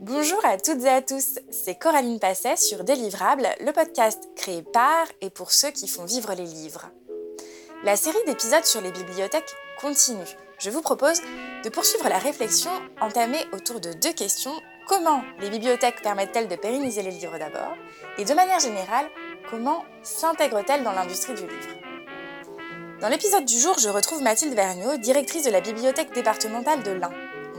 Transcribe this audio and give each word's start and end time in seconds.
Bonjour 0.00 0.38
à 0.44 0.58
toutes 0.58 0.84
et 0.84 0.88
à 0.88 1.02
tous, 1.02 1.40
c'est 1.50 1.74
Coraline 1.74 2.20
Passet 2.20 2.54
sur 2.54 2.84
Délivrable, 2.84 3.48
le 3.58 3.72
podcast 3.72 4.28
créé 4.36 4.62
par 4.62 5.06
et 5.20 5.28
pour 5.28 5.50
ceux 5.50 5.72
qui 5.72 5.88
font 5.88 6.04
vivre 6.04 6.32
les 6.34 6.44
livres. 6.44 6.86
La 7.82 7.96
série 7.96 8.22
d'épisodes 8.24 8.64
sur 8.64 8.80
les 8.80 8.92
bibliothèques 8.92 9.56
continue. 9.80 10.36
Je 10.60 10.70
vous 10.70 10.82
propose 10.82 11.20
de 11.64 11.68
poursuivre 11.68 12.08
la 12.08 12.18
réflexion 12.18 12.70
entamée 13.00 13.44
autour 13.52 13.80
de 13.80 13.92
deux 13.92 14.12
questions. 14.12 14.54
Comment 14.86 15.22
les 15.40 15.50
bibliothèques 15.50 16.00
permettent-elles 16.00 16.46
de 16.46 16.54
pérenniser 16.54 17.02
les 17.02 17.10
livres 17.10 17.36
d'abord? 17.36 17.74
Et 18.18 18.24
de 18.24 18.34
manière 18.34 18.60
générale, 18.60 19.08
comment 19.50 19.84
s'intègrent-elles 20.04 20.84
dans 20.84 20.92
l'industrie 20.92 21.34
du 21.34 21.42
livre? 21.42 21.74
Dans 23.00 23.08
l'épisode 23.08 23.44
du 23.44 23.58
jour, 23.58 23.76
je 23.80 23.88
retrouve 23.88 24.22
Mathilde 24.22 24.54
Vergniaud, 24.54 24.98
directrice 24.98 25.42
de 25.42 25.50
la 25.50 25.60
bibliothèque 25.60 26.14
départementale 26.14 26.84
de 26.84 26.92
l'Ain. 26.92 27.10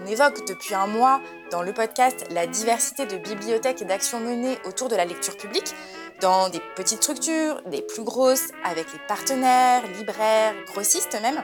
On 0.01 0.07
évoque 0.07 0.47
depuis 0.47 0.73
un 0.73 0.87
mois 0.87 1.19
dans 1.51 1.61
le 1.61 1.73
podcast 1.73 2.25
la 2.31 2.47
diversité 2.47 3.05
de 3.05 3.17
bibliothèques 3.17 3.81
et 3.81 3.85
d'actions 3.85 4.19
menées 4.19 4.57
autour 4.65 4.87
de 4.87 4.95
la 4.95 5.05
lecture 5.05 5.35
publique, 5.35 5.73
dans 6.21 6.49
des 6.49 6.61
petites 6.75 7.01
structures, 7.01 7.61
des 7.67 7.81
plus 7.81 8.03
grosses, 8.03 8.49
avec 8.63 8.91
les 8.93 8.99
partenaires, 9.07 9.83
libraires, 9.97 10.53
grossistes 10.67 11.17
même. 11.21 11.43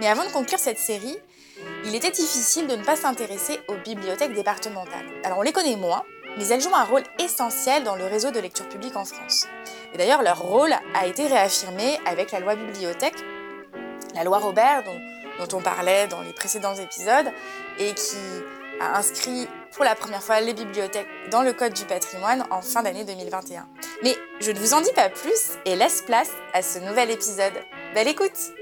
Mais 0.00 0.08
avant 0.08 0.24
de 0.24 0.30
conclure 0.30 0.58
cette 0.58 0.78
série, 0.78 1.18
il 1.84 1.94
était 1.94 2.10
difficile 2.10 2.66
de 2.66 2.76
ne 2.76 2.84
pas 2.84 2.96
s'intéresser 2.96 3.60
aux 3.68 3.76
bibliothèques 3.76 4.32
départementales. 4.32 5.06
Alors 5.24 5.38
on 5.38 5.42
les 5.42 5.52
connaît 5.52 5.76
moins, 5.76 6.02
mais 6.38 6.46
elles 6.48 6.60
jouent 6.60 6.74
un 6.74 6.84
rôle 6.84 7.02
essentiel 7.18 7.84
dans 7.84 7.96
le 7.96 8.06
réseau 8.06 8.30
de 8.30 8.40
lecture 8.40 8.68
publique 8.68 8.96
en 8.96 9.04
France. 9.04 9.46
Et 9.92 9.98
d'ailleurs, 9.98 10.22
leur 10.22 10.40
rôle 10.40 10.72
a 10.94 11.06
été 11.06 11.26
réaffirmé 11.26 11.98
avec 12.06 12.32
la 12.32 12.40
loi 12.40 12.54
bibliothèque, 12.54 13.16
la 14.14 14.24
loi 14.24 14.38
Robert, 14.38 14.84
dont 15.38 15.58
on 15.58 15.60
parlait 15.60 16.06
dans 16.06 16.22
les 16.22 16.32
précédents 16.32 16.74
épisodes 16.74 17.26
et 17.78 17.92
qui 17.94 18.16
a 18.80 18.98
inscrit 18.98 19.46
pour 19.72 19.84
la 19.84 19.94
première 19.94 20.22
fois 20.22 20.40
les 20.40 20.54
bibliothèques 20.54 21.06
dans 21.30 21.42
le 21.42 21.52
Code 21.52 21.74
du 21.74 21.84
patrimoine 21.84 22.44
en 22.50 22.62
fin 22.62 22.82
d'année 22.82 23.04
2021. 23.04 23.68
Mais 24.02 24.16
je 24.40 24.50
ne 24.50 24.58
vous 24.58 24.74
en 24.74 24.80
dis 24.80 24.92
pas 24.94 25.10
plus 25.10 25.58
et 25.64 25.76
laisse 25.76 26.02
place 26.02 26.30
à 26.54 26.62
ce 26.62 26.78
nouvel 26.78 27.10
épisode. 27.10 27.52
Belle 27.94 28.08
écoute 28.08 28.52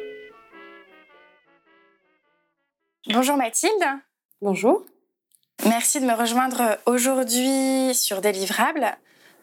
Bonjour 3.07 3.37
Mathilde. 3.37 3.73
Bonjour. 4.43 4.85
Merci 5.65 6.01
de 6.01 6.05
me 6.05 6.13
rejoindre 6.13 6.79
aujourd'hui 6.85 7.95
sur 7.95 8.21
Délivrable. 8.21 8.97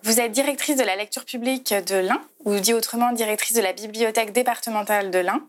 Vous 0.03 0.19
êtes 0.19 0.31
directrice 0.31 0.75
de 0.75 0.83
la 0.83 0.95
lecture 0.95 1.25
publique 1.25 1.73
de 1.73 1.95
l'Ain, 1.95 2.21
ou 2.43 2.55
dit 2.59 2.75
autrement 2.75 3.11
directrice 3.11 3.55
de 3.55 3.61
la 3.61 3.73
bibliothèque 3.73 4.33
départementale 4.33 5.09
de 5.09 5.17
l'Ain. 5.17 5.41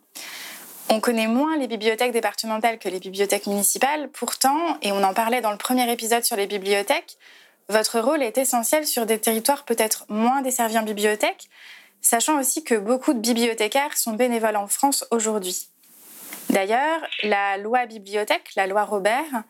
On 0.89 1.01
connaît 1.01 1.27
moins 1.27 1.57
les 1.57 1.67
bibliothèques 1.67 2.13
départementales 2.13 2.79
que 2.79 2.89
les 2.89 3.01
bibliothèques 3.01 3.47
municipales. 3.47 4.09
Pourtant, 4.11 4.79
et 4.83 4.93
on 4.93 5.03
en 5.03 5.15
parlait 5.15 5.41
dans 5.41 5.51
le 5.51 5.59
premier 5.59 5.91
épisode 5.91 6.25
sur 6.25 6.37
les 6.37 6.47
bibliothèques, 6.47 7.19
votre 7.69 7.99
rôle 7.99 8.23
est 8.23 8.39
essentiel 8.39 8.87
sur 8.87 9.07
des 9.07 9.19
territoires 9.19 9.65
peut-être 9.65 10.07
moins 10.09 10.43
desservis 10.43 10.79
en 10.79 10.85
bibliothèque, 10.85 11.49
sachant 12.01 12.39
aussi 12.39 12.63
que 12.63 12.77
beaucoup 12.77 13.15
de 13.15 13.19
bibliothécaires 13.19 13.97
sont 13.97 14.13
bénévoles 14.13 14.57
en 14.57 14.69
France 14.69 15.05
aujourd'hui. 15.11 15.69
D'ailleurs, 16.51 17.01
la 17.25 17.59
loi 17.59 17.87
bibliothèque, 17.87 18.51
la 18.55 18.69
loi 18.69 18.85
Robert, 18.85 19.43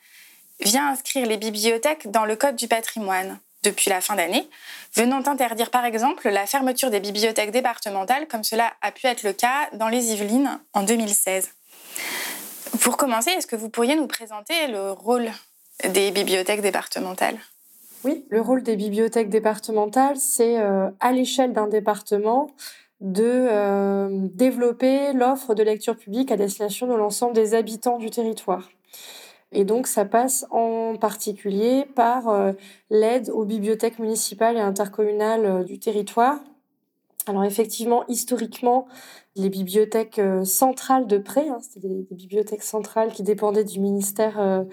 vient 0.60 0.88
inscrire 0.88 1.26
les 1.26 1.36
bibliothèques 1.36 2.10
dans 2.10 2.24
le 2.24 2.36
Code 2.36 2.56
du 2.56 2.68
patrimoine 2.68 3.38
depuis 3.66 3.90
la 3.90 4.00
fin 4.00 4.14
d'année, 4.14 4.48
venant 4.94 5.22
interdire 5.26 5.70
par 5.70 5.84
exemple 5.84 6.28
la 6.28 6.46
fermeture 6.46 6.90
des 6.90 7.00
bibliothèques 7.00 7.50
départementales, 7.50 8.26
comme 8.28 8.44
cela 8.44 8.72
a 8.80 8.92
pu 8.92 9.06
être 9.06 9.24
le 9.24 9.32
cas 9.32 9.68
dans 9.74 9.88
les 9.88 10.12
Yvelines 10.12 10.60
en 10.72 10.82
2016. 10.82 11.50
Pour 12.80 12.96
commencer, 12.96 13.30
est-ce 13.30 13.46
que 13.46 13.56
vous 13.56 13.68
pourriez 13.68 13.96
nous 13.96 14.06
présenter 14.06 14.68
le 14.68 14.92
rôle 14.92 15.30
des 15.88 16.10
bibliothèques 16.12 16.62
départementales? 16.62 17.38
Oui, 18.04 18.24
le 18.28 18.40
rôle 18.40 18.62
des 18.62 18.76
bibliothèques 18.76 19.30
départementales, 19.30 20.16
c'est 20.16 20.60
euh, 20.60 20.88
à 21.00 21.12
l'échelle 21.12 21.52
d'un 21.52 21.66
département 21.66 22.50
de 23.00 23.24
euh, 23.24 24.08
développer 24.12 25.12
l'offre 25.12 25.54
de 25.54 25.62
lecture 25.62 25.96
publique 25.96 26.30
à 26.30 26.36
destination 26.36 26.86
de 26.86 26.94
l'ensemble 26.94 27.34
des 27.34 27.54
habitants 27.54 27.98
du 27.98 28.10
territoire. 28.10 28.70
Et 29.52 29.64
donc, 29.64 29.86
ça 29.86 30.04
passe 30.04 30.46
en 30.50 30.96
particulier 30.96 31.86
par 31.94 32.28
euh, 32.28 32.52
l'aide 32.90 33.30
aux 33.30 33.44
bibliothèques 33.44 33.98
municipales 33.98 34.56
et 34.56 34.60
intercommunales 34.60 35.44
euh, 35.44 35.64
du 35.64 35.78
territoire. 35.78 36.38
Alors 37.28 37.44
effectivement, 37.44 38.04
historiquement, 38.08 38.86
les 39.34 39.48
bibliothèques 39.48 40.20
euh, 40.20 40.44
centrales 40.44 41.06
de 41.06 41.18
prêt, 41.18 41.48
hein, 41.48 41.58
c'était 41.60 41.88
des, 41.88 42.06
bibliothèques 42.10 42.62
centrales 42.62 43.12
qui 43.12 43.24
dépendaient 43.24 43.64
du 43.64 43.80
ministère 43.80 44.64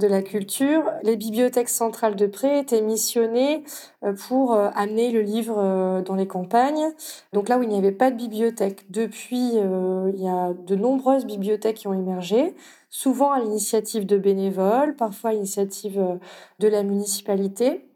de 0.00 0.08
la 0.08 0.22
Culture. 0.22 0.82
Les 1.02 1.16
bibliothèques 1.16 1.68
centrales 1.68 2.16
de 2.16 2.26
prêt 2.26 2.60
étaient 2.60 2.82
missionnées 2.82 3.62
pour 4.26 4.54
amener 4.54 5.10
le 5.10 5.20
livre 5.20 6.02
dans 6.04 6.14
les 6.14 6.26
campagnes. 6.26 6.88
Donc 7.32 7.48
là 7.48 7.58
où 7.58 7.62
il 7.62 7.68
n'y 7.68 7.78
avait 7.78 7.92
pas 7.92 8.10
de 8.10 8.16
bibliothèque, 8.16 8.90
depuis, 8.90 9.52
il 9.54 10.20
y 10.20 10.28
a 10.28 10.52
de 10.52 10.74
nombreuses 10.74 11.26
bibliothèques 11.26 11.76
qui 11.76 11.86
ont 11.88 11.94
émergé 11.94 12.54
souvent 12.90 13.32
à 13.32 13.40
l'initiative 13.40 14.04
de 14.04 14.18
bénévoles, 14.18 14.96
parfois 14.96 15.30
à 15.30 15.32
l'initiative 15.32 15.98
euh, 15.98 16.16
de 16.58 16.68
la 16.68 16.82
municipalité. 16.82 17.86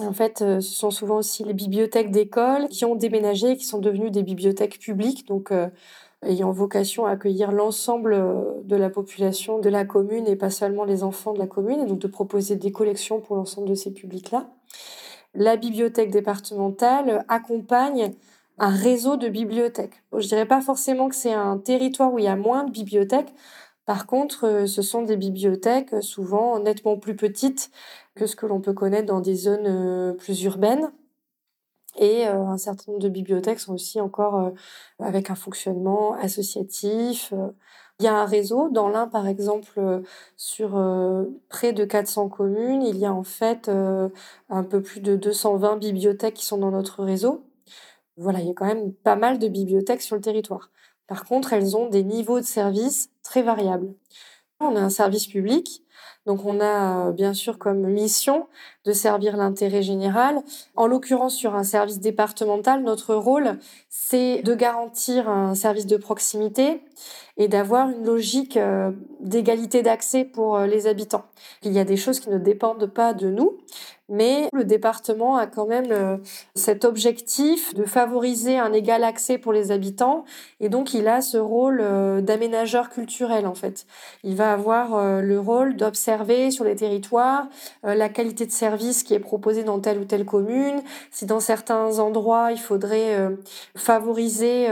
En 0.00 0.12
fait, 0.12 0.42
euh, 0.42 0.60
ce 0.60 0.74
sont 0.74 0.90
souvent 0.90 1.16
aussi 1.16 1.44
les 1.44 1.54
bibliothèques 1.54 2.10
d'école 2.10 2.68
qui 2.68 2.84
ont 2.84 2.96
déménagé 2.96 3.52
et 3.52 3.56
qui 3.56 3.64
sont 3.64 3.78
devenues 3.78 4.10
des 4.10 4.22
bibliothèques 4.22 4.78
publiques, 4.78 5.26
donc 5.26 5.52
euh, 5.52 5.68
ayant 6.26 6.50
vocation 6.50 7.06
à 7.06 7.10
accueillir 7.10 7.52
l'ensemble 7.52 8.16
de 8.64 8.76
la 8.76 8.90
population 8.90 9.58
de 9.58 9.68
la 9.68 9.84
commune 9.84 10.26
et 10.26 10.36
pas 10.36 10.50
seulement 10.50 10.84
les 10.84 11.02
enfants 11.02 11.32
de 11.32 11.38
la 11.38 11.46
commune, 11.46 11.80
et 11.80 11.86
donc 11.86 11.98
de 11.98 12.06
proposer 12.06 12.56
des 12.56 12.72
collections 12.72 13.20
pour 13.20 13.36
l'ensemble 13.36 13.68
de 13.68 13.74
ces 13.74 13.92
publics-là. 13.92 14.48
La 15.34 15.56
bibliothèque 15.56 16.10
départementale 16.10 17.24
accompagne 17.28 18.12
un 18.58 18.70
réseau 18.70 19.16
de 19.16 19.28
bibliothèques. 19.28 20.02
Je 20.16 20.26
dirais 20.26 20.46
pas 20.46 20.60
forcément 20.60 21.08
que 21.08 21.14
c'est 21.14 21.32
un 21.32 21.58
territoire 21.58 22.12
où 22.12 22.18
il 22.18 22.24
y 22.24 22.28
a 22.28 22.36
moins 22.36 22.64
de 22.64 22.70
bibliothèques, 22.70 23.34
par 23.86 24.06
contre, 24.06 24.46
euh, 24.46 24.66
ce 24.66 24.82
sont 24.82 25.02
des 25.02 25.16
bibliothèques 25.16 25.94
euh, 25.94 26.00
souvent 26.00 26.58
nettement 26.58 26.98
plus 26.98 27.14
petites 27.14 27.70
que 28.16 28.26
ce 28.26 28.34
que 28.34 28.44
l'on 28.44 28.60
peut 28.60 28.72
connaître 28.72 29.06
dans 29.06 29.20
des 29.20 29.36
zones 29.36 29.66
euh, 29.66 30.12
plus 30.12 30.42
urbaines. 30.42 30.90
Et 31.98 32.26
un 32.26 32.58
certain 32.58 32.92
nombre 32.92 33.02
de 33.02 33.08
bibliothèques 33.08 33.60
sont 33.60 33.74
aussi 33.74 34.00
encore 34.00 34.52
avec 34.98 35.30
un 35.30 35.34
fonctionnement 35.34 36.14
associatif. 36.14 37.32
Il 37.98 38.04
y 38.04 38.08
a 38.08 38.14
un 38.14 38.26
réseau. 38.26 38.68
Dans 38.68 38.88
l'un, 38.88 39.06
par 39.08 39.26
exemple, 39.26 40.02
sur 40.36 40.70
près 41.48 41.72
de 41.72 41.84
400 41.84 42.28
communes, 42.28 42.82
il 42.82 42.98
y 42.98 43.06
a 43.06 43.12
en 43.14 43.22
fait 43.22 43.70
un 43.70 44.62
peu 44.64 44.82
plus 44.82 45.00
de 45.00 45.16
220 45.16 45.76
bibliothèques 45.78 46.34
qui 46.34 46.44
sont 46.44 46.58
dans 46.58 46.70
notre 46.70 47.02
réseau. 47.02 47.44
Voilà, 48.18 48.40
il 48.40 48.48
y 48.48 48.50
a 48.50 48.54
quand 48.54 48.66
même 48.66 48.92
pas 48.92 49.16
mal 49.16 49.38
de 49.38 49.48
bibliothèques 49.48 50.02
sur 50.02 50.16
le 50.16 50.22
territoire. 50.22 50.70
Par 51.06 51.24
contre, 51.24 51.52
elles 51.52 51.76
ont 51.76 51.88
des 51.88 52.02
niveaux 52.02 52.40
de 52.40 52.44
service 52.44 53.10
très 53.22 53.42
variables. 53.42 53.94
On 54.58 54.74
a 54.74 54.80
un 54.80 54.90
service 54.90 55.26
public, 55.26 55.82
donc 56.26 56.44
on 56.44 56.60
a 56.60 57.08
euh, 57.08 57.12
bien 57.12 57.32
sûr 57.32 57.58
comme 57.58 57.86
mission 57.86 58.48
de 58.84 58.92
servir 58.92 59.36
l'intérêt 59.36 59.82
général. 59.82 60.42
En 60.74 60.86
l'occurrence, 60.86 61.34
sur 61.34 61.54
un 61.54 61.64
service 61.64 62.00
départemental, 62.00 62.82
notre 62.82 63.14
rôle, 63.14 63.58
c'est 63.88 64.42
de 64.42 64.54
garantir 64.54 65.28
un 65.28 65.54
service 65.54 65.86
de 65.86 65.96
proximité 65.96 66.82
et 67.36 67.48
d'avoir 67.48 67.90
une 67.90 68.04
logique 68.04 68.56
euh, 68.56 68.90
d'égalité 69.20 69.82
d'accès 69.82 70.24
pour 70.24 70.56
euh, 70.56 70.66
les 70.66 70.86
habitants. 70.86 71.26
Il 71.62 71.72
y 71.72 71.78
a 71.78 71.84
des 71.84 71.96
choses 71.96 72.18
qui 72.20 72.30
ne 72.30 72.38
dépendent 72.38 72.86
pas 72.86 73.12
de 73.12 73.28
nous, 73.30 73.58
mais 74.08 74.48
le 74.52 74.64
département 74.64 75.36
a 75.36 75.46
quand 75.46 75.66
même 75.66 75.90
euh, 75.90 76.16
cet 76.54 76.84
objectif 76.84 77.74
de 77.74 77.84
favoriser 77.84 78.58
un 78.58 78.72
égal 78.72 79.04
accès 79.04 79.38
pour 79.38 79.52
les 79.52 79.72
habitants 79.72 80.24
et 80.60 80.68
donc 80.68 80.94
il 80.94 81.08
a 81.08 81.20
ce 81.20 81.38
rôle 81.38 81.82
d'aménageur 82.22 82.90
culturel 82.90 83.46
en 83.46 83.54
fait. 83.54 83.86
Il 84.24 84.36
va 84.36 84.52
avoir 84.52 85.20
le 85.22 85.38
rôle 85.40 85.76
d'observer 85.76 86.50
sur 86.50 86.64
les 86.64 86.76
territoires 86.76 87.48
la 87.82 88.08
qualité 88.08 88.46
de 88.46 88.52
service 88.52 89.02
qui 89.02 89.14
est 89.14 89.18
proposée 89.20 89.64
dans 89.64 89.80
telle 89.80 89.98
ou 89.98 90.04
telle 90.04 90.24
commune, 90.24 90.82
si 91.10 91.26
dans 91.26 91.40
certains 91.40 91.98
endroits 91.98 92.52
il 92.52 92.58
faudrait 92.58 93.28
favoriser 93.76 94.68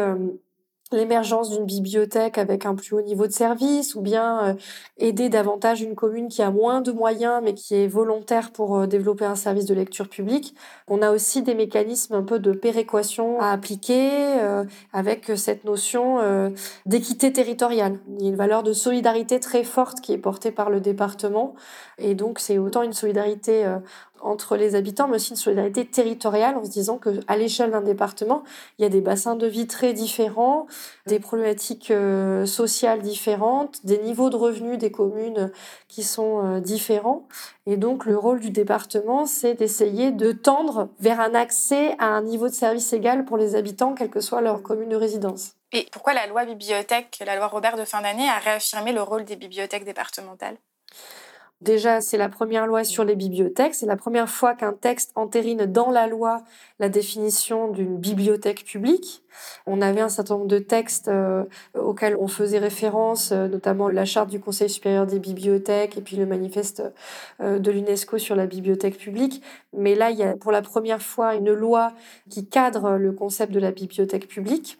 l'émergence 0.95 1.51
d'une 1.51 1.65
bibliothèque 1.65 2.39
avec 2.39 2.67
un 2.67 2.75
plus 2.75 2.95
haut 2.95 3.03
niveau 3.03 3.27
de 3.27 3.33
service 3.33 3.95
ou 3.95 4.01
bien 4.01 4.45
euh, 4.45 4.55
aider 4.99 5.29
davantage 5.29 5.83
une 5.83 5.95
commune 5.95 6.29
qui 6.29 6.43
a 6.43 6.51
moins 6.51 6.81
de 6.81 6.93
moyens 6.93 7.41
mais 7.43 7.55
qui 7.55 7.75
est 7.75 7.87
volontaire 7.87 8.51
pour 8.53 8.77
euh, 8.77 8.87
développer 8.87 9.25
un 9.25 9.35
service 9.35 9.67
de 9.67 9.75
lecture 9.75 10.09
publique. 10.09 10.55
On 10.89 11.03
a 11.03 11.11
aussi 11.11 11.43
des 11.43 11.55
mécanismes 11.55 12.15
un 12.15 12.23
peu 12.23 12.39
de 12.39 12.53
péréquation 12.53 13.41
à 13.41 13.51
appliquer 13.51 14.11
euh, 14.41 14.65
avec 14.93 15.33
cette 15.37 15.65
notion 15.65 15.95
d'équité 16.87 17.33
territoriale. 17.33 17.99
Il 18.19 18.23
y 18.23 18.27
a 18.27 18.31
une 18.31 18.37
valeur 18.37 18.63
de 18.63 18.73
solidarité 18.73 19.41
très 19.41 19.65
forte 19.65 20.01
qui 20.01 20.13
est 20.13 20.19
portée 20.19 20.51
par 20.51 20.71
le 20.71 20.81
département 20.81 21.55
et 21.99 22.15
donc 22.15 22.39
c'est 22.39 22.59
autant 22.59 22.83
une 22.83 22.93
solidarité 22.93 23.65
entre 24.25 24.57
les 24.57 24.75
habitants, 24.75 25.07
mais 25.07 25.17
aussi 25.17 25.31
une 25.31 25.37
solidarité 25.37 25.85
territoriale 25.87 26.57
en 26.57 26.65
se 26.65 26.71
disant 26.71 26.99
qu'à 26.99 27.37
l'échelle 27.37 27.71
d'un 27.71 27.83
département, 27.83 28.43
il 28.79 28.83
y 28.83 28.85
a 28.85 28.89
des 28.89 29.01
bassins 29.01 29.37
de 29.37 29.47
vie 29.47 29.67
très 29.67 29.93
différents, 29.93 30.67
des 31.07 31.21
problématiques 31.21 31.91
euh, 31.91 32.47
sociales 32.47 33.03
différentes, 33.03 33.85
des 33.85 33.99
niveaux 33.99 34.31
de 34.31 34.37
revenus 34.37 34.79
des 34.79 34.91
communes 34.91 35.53
qui 35.89 36.03
sont 36.03 36.45
euh, 36.45 36.61
différents. 36.61 37.29
Et 37.67 37.77
donc 37.77 38.07
le 38.07 38.17
rôle 38.17 38.41
du 38.41 38.51
département, 38.51 39.27
c'est 39.27 39.55
d'essayer 39.55 40.11
de 40.11 40.33
tendre 40.33 40.89
vers 41.01 41.21
un 41.21 41.35
accès 41.35 41.95
à 41.99 42.07
un 42.07 42.23
niveau 42.23 42.49
de 42.49 42.55
service 42.55 42.93
égal 42.93 43.25
pour 43.25 43.37
les 43.37 43.55
habitants, 43.55 43.95
quelle 43.95 44.11
que 44.11 44.21
soit 44.21 44.41
leur 44.41 44.63
commune 44.63 44.89
de 44.89 44.97
résidence. 44.97 45.53
Et 45.73 45.87
pourquoi 45.93 46.15
la 46.15 46.27
loi 46.27 46.45
bibliothèque, 46.45 47.19
la 47.27 47.37
loi 47.37 47.49
Robert 47.49 47.77
de 47.77 47.85
fin 47.85 48.01
d'année, 48.01 48.29
a 48.29 48.39
réaffirmé 48.39 48.93
le 48.93 49.03
rôle 49.03 49.25
des 49.25 49.37
bibliothèques 49.37 49.85
départementales? 49.85 50.57
Déjà, 51.61 52.01
c'est 52.01 52.19
la 52.19 52.29
première 52.29 52.67
loi 52.67 52.85
sur 52.85 53.05
les 53.05 53.15
bibliothèques. 53.15 53.75
C'est 53.75 53.87
la 53.87 53.97
première 53.97 54.29
fois 54.29 54.55
qu'un 54.55 54.73
texte 54.73 55.13
entérine 55.15 55.67
dans 55.67 55.91
la 55.91 56.07
loi 56.07 56.43
la 56.79 56.89
définition 56.89 57.69
d'une 57.69 57.97
bibliothèque 57.97 58.65
publique. 58.65 59.23
On 59.67 59.81
avait 59.81 60.01
un 60.01 60.09
certain 60.09 60.35
nombre 60.35 60.49
de 60.49 60.59
textes 60.59 61.09
euh, 61.09 61.45
auxquels 61.75 62.17
on 62.19 62.27
faisait 62.27 62.59
référence, 62.59 63.33
euh, 63.33 63.49
notamment 63.49 63.89
la 63.89 64.05
charte 64.05 64.31
du 64.31 64.41
Conseil 64.41 64.69
supérieur 64.69 65.07
des 65.07 65.19
bibliothèques 65.19 65.97
et 65.97 66.01
puis 66.01 66.17
le 66.17 66.27
manifeste 66.27 66.83
euh, 67.41 67.59
de 67.59 67.71
l'UNESCO 67.71 68.19
sur 68.19 68.37
la 68.37 68.47
bibliothèque 68.47 68.99
publique. 68.99 69.43
Mais 69.73 69.95
là, 69.95 70.11
il 70.11 70.19
y 70.19 70.23
a 70.23 70.37
pour 70.37 70.53
la 70.53 70.61
première 70.61 71.01
fois 71.01 71.35
une 71.35 71.53
loi 71.53 71.93
qui 72.29 72.47
cadre 72.47 72.97
le 72.97 73.13
concept 73.13 73.53
de 73.53 73.61
la 73.61 73.71
bibliothèque 73.71 74.29
publique 74.29 74.79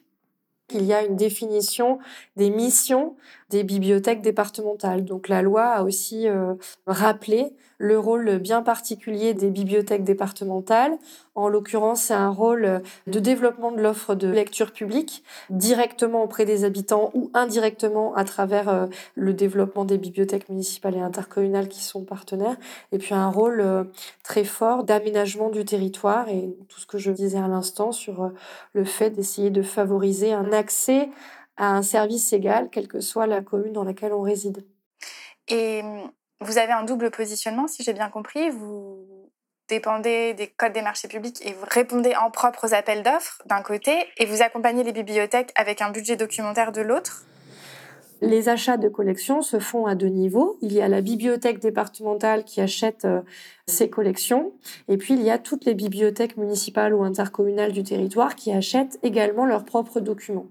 il 0.73 0.85
y 0.85 0.93
a 0.93 1.05
une 1.05 1.17
définition 1.17 1.99
des 2.37 2.51
missions 2.51 3.17
des 3.55 3.63
bibliothèques 3.63 4.21
départementales. 4.21 5.05
Donc 5.05 5.29
la 5.29 5.41
loi 5.41 5.63
a 5.63 5.85
aussi 5.85 6.29
euh, 6.29 6.55
rappelé 6.89 7.53
le 7.79 7.97
rôle 8.01 8.39
bien 8.39 8.63
particulier 8.63 9.33
des 9.33 9.49
bibliothèques 9.49 10.03
départementales. 10.03 10.99
En 11.37 11.49
l'occurrence, 11.49 12.03
c'est 12.03 12.15
un 12.15 12.31
rôle 12.31 12.83
de 13.07 13.21
développement 13.21 13.71
de 13.71 13.81
l'offre 13.81 14.17
de 14.17 14.27
lecture 14.27 14.73
publique 14.73 15.23
directement 15.51 16.25
auprès 16.25 16.45
des 16.45 16.65
habitants 16.65 17.13
ou 17.15 17.31
indirectement 17.33 18.13
à 18.17 18.25
travers 18.25 18.69
euh, 18.69 18.87
le 19.15 19.35
développement 19.35 19.85
des 19.85 19.99
bibliothèques 19.99 20.49
municipales 20.49 20.97
et 20.97 21.01
intercommunales 21.01 21.69
qui 21.69 21.85
sont 21.85 22.03
partenaires. 22.03 22.57
Et 22.91 22.99
puis 22.99 23.15
un 23.15 23.29
rôle 23.29 23.61
euh, 23.61 23.85
très 24.25 24.45
fort 24.45 24.83
d'aménagement 24.83 25.49
du 25.49 25.65
territoire 25.65 26.29
et 26.29 26.57
tout 26.69 26.81
ce 26.81 26.87
que 26.87 26.99
je 26.99 27.13
disais 27.13 27.39
à 27.39 27.47
l'instant 27.47 27.93
sur 27.93 28.33
le 28.73 28.85
fait 28.85 29.11
d'essayer 29.11 29.51
de 29.51 29.63
favoriser 29.63 30.33
un 30.33 30.53
accès 30.53 31.09
à 31.57 31.69
un 31.69 31.83
service 31.83 32.33
égal, 32.33 32.69
quelle 32.71 32.89
que 32.89 33.01
soit 33.01 33.27
la 33.27 33.41
commune 33.43 33.73
dans 33.73 33.85
laquelle 33.85 34.13
on 34.13 34.23
réside. 34.23 34.67
Et 35.49 35.83
hum, 35.83 36.11
vous 36.41 36.59
avez 36.59 36.73
un 36.73 36.85
double 36.85 37.11
positionnement, 37.11 37.67
si 37.67 37.83
j'ai 37.83 37.93
bien 37.93 38.11
compris. 38.11 38.51
Vous 38.51 39.31
dépendez 39.69 40.35
des 40.35 40.49
codes 40.49 40.73
des 40.73 40.83
marchés 40.83 41.09
publics 41.09 41.45
et 41.45 41.53
vous 41.53 41.67
répondez 41.71 42.15
en 42.17 42.31
propre 42.31 42.67
aux 42.69 42.75
appels 42.75 43.03
d'offres 43.03 43.43
d'un 43.47 43.63
côté 43.63 44.07
et 44.19 44.27
vous 44.27 44.43
accompagnez 44.43 44.83
les 44.83 44.93
bibliothèques 44.93 45.53
avec 45.55 45.81
un 45.81 45.91
budget 45.91 46.17
documentaire 46.17 46.73
de 46.73 46.83
l'autre. 46.83 47.25
Les 48.27 48.49
achats 48.49 48.79
de 48.79 48.89
collections 48.89 49.43
se 49.43 49.59
font 49.59 49.85
à 49.85 49.95
deux 49.95 50.09
niveaux. 50.09 50.57
Il 50.63 50.73
y 50.73 50.81
a 50.81 50.89
la 50.89 51.03
bibliothèque 51.03 51.61
départementale 51.61 52.45
qui 52.45 52.63
achète 52.63 53.05
euh, 53.05 53.21
ses 53.67 53.91
collections, 53.91 54.53
et 54.89 54.97
puis 54.97 55.13
il 55.13 55.23
y 55.23 55.31
a 55.31 55.39
toutes 55.39 55.67
les 55.67 55.75
bibliothèques 55.75 56.39
municipales 56.39 56.95
ou 56.95 57.03
intercommunales 57.03 57.73
du 57.73 57.83
territoire 57.83 58.35
qui 58.35 58.51
achètent 58.51 58.99
également 59.03 59.45
leurs 59.45 59.67
propres 59.67 60.01
documents. 60.01 60.47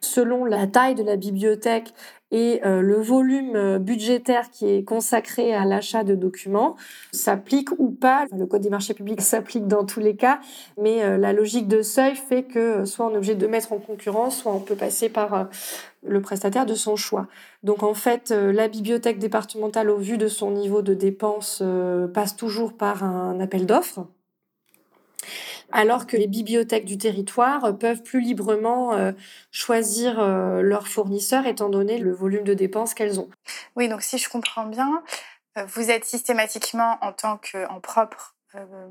Selon 0.00 0.44
la 0.44 0.66
taille 0.66 0.94
de 0.94 1.02
la 1.02 1.16
bibliothèque 1.16 1.94
et 2.30 2.60
euh, 2.64 2.80
le 2.80 3.00
volume 3.00 3.54
euh, 3.54 3.78
budgétaire 3.78 4.50
qui 4.50 4.68
est 4.68 4.82
consacré 4.82 5.54
à 5.54 5.64
l'achat 5.64 6.04
de 6.04 6.14
documents 6.14 6.76
s'applique 7.12 7.68
ou 7.78 7.90
pas. 7.90 8.26
Le 8.36 8.46
Code 8.46 8.62
des 8.62 8.70
marchés 8.70 8.94
publics 8.94 9.20
s'applique 9.22 9.66
dans 9.66 9.84
tous 9.84 10.00
les 10.00 10.16
cas, 10.16 10.40
mais 10.80 11.02
euh, 11.02 11.16
la 11.16 11.32
logique 11.32 11.68
de 11.68 11.82
seuil 11.82 12.16
fait 12.16 12.42
que 12.42 12.84
soit 12.84 13.06
on 13.06 13.10
est 13.10 13.16
obligé 13.16 13.34
de 13.34 13.46
mettre 13.46 13.72
en 13.72 13.78
concurrence, 13.78 14.38
soit 14.38 14.52
on 14.52 14.60
peut 14.60 14.74
passer 14.74 15.08
par 15.08 15.48
le 16.06 16.20
prestataire 16.20 16.66
de 16.66 16.74
son 16.74 16.96
choix. 16.96 17.28
Donc 17.62 17.82
en 17.82 17.94
fait, 17.94 18.30
la 18.30 18.68
bibliothèque 18.68 19.18
départementale, 19.18 19.90
au 19.90 19.98
vu 19.98 20.18
de 20.18 20.28
son 20.28 20.50
niveau 20.50 20.82
de 20.82 20.94
dépenses, 20.94 21.62
passe 22.12 22.36
toujours 22.36 22.74
par 22.74 23.04
un 23.04 23.40
appel 23.40 23.66
d'offres 23.66 24.06
alors 25.74 26.06
que 26.06 26.16
les 26.16 26.28
bibliothèques 26.28 26.84
du 26.84 26.96
territoire 26.96 27.76
peuvent 27.76 28.02
plus 28.02 28.20
librement 28.20 28.94
euh, 28.94 29.12
choisir 29.50 30.20
euh, 30.20 30.62
leurs 30.62 30.86
fournisseurs 30.86 31.46
étant 31.46 31.68
donné 31.68 31.98
le 31.98 32.12
volume 32.12 32.44
de 32.44 32.54
dépenses 32.54 32.94
qu'elles 32.94 33.18
ont. 33.18 33.28
Oui, 33.74 33.88
donc 33.88 34.02
si 34.02 34.16
je 34.16 34.30
comprends 34.30 34.66
bien, 34.66 35.02
euh, 35.58 35.64
vous 35.66 35.90
êtes 35.90 36.04
systématiquement 36.04 36.96
en 37.02 37.12
tant 37.12 37.38
qu'en 37.38 37.80
propre 37.80 38.30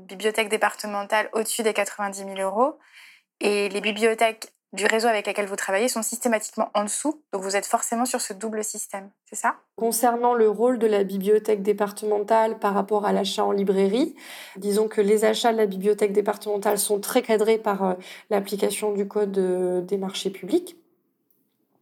bibliothèque 0.00 0.50
départementale 0.50 1.30
au-dessus 1.32 1.62
des 1.62 1.72
90 1.72 2.18
000 2.18 2.34
euros 2.38 2.78
et 3.40 3.70
les 3.70 3.80
bibliothèques 3.80 4.52
du 4.74 4.86
réseau 4.86 5.08
avec 5.08 5.26
lequel 5.26 5.46
vous 5.46 5.56
travaillez 5.56 5.88
sont 5.88 6.02
systématiquement 6.02 6.68
en 6.74 6.84
dessous. 6.84 7.22
Donc 7.32 7.42
vous 7.42 7.56
êtes 7.56 7.66
forcément 7.66 8.04
sur 8.04 8.20
ce 8.20 8.32
double 8.32 8.64
système, 8.64 9.08
c'est 9.24 9.36
ça? 9.36 9.54
Concernant 9.76 10.34
le 10.34 10.48
rôle 10.48 10.78
de 10.78 10.86
la 10.86 11.04
bibliothèque 11.04 11.62
départementale 11.62 12.58
par 12.58 12.74
rapport 12.74 13.06
à 13.06 13.12
l'achat 13.12 13.44
en 13.44 13.52
librairie, 13.52 14.14
disons 14.56 14.88
que 14.88 15.00
les 15.00 15.24
achats 15.24 15.52
de 15.52 15.58
la 15.58 15.66
bibliothèque 15.66 16.12
départementale 16.12 16.78
sont 16.78 17.00
très 17.00 17.22
cadrés 17.22 17.58
par 17.58 17.84
euh, 17.84 17.94
l'application 18.30 18.92
du 18.92 19.06
code 19.06 19.38
euh, 19.38 19.80
des 19.80 19.96
marchés 19.96 20.30
publics. 20.30 20.76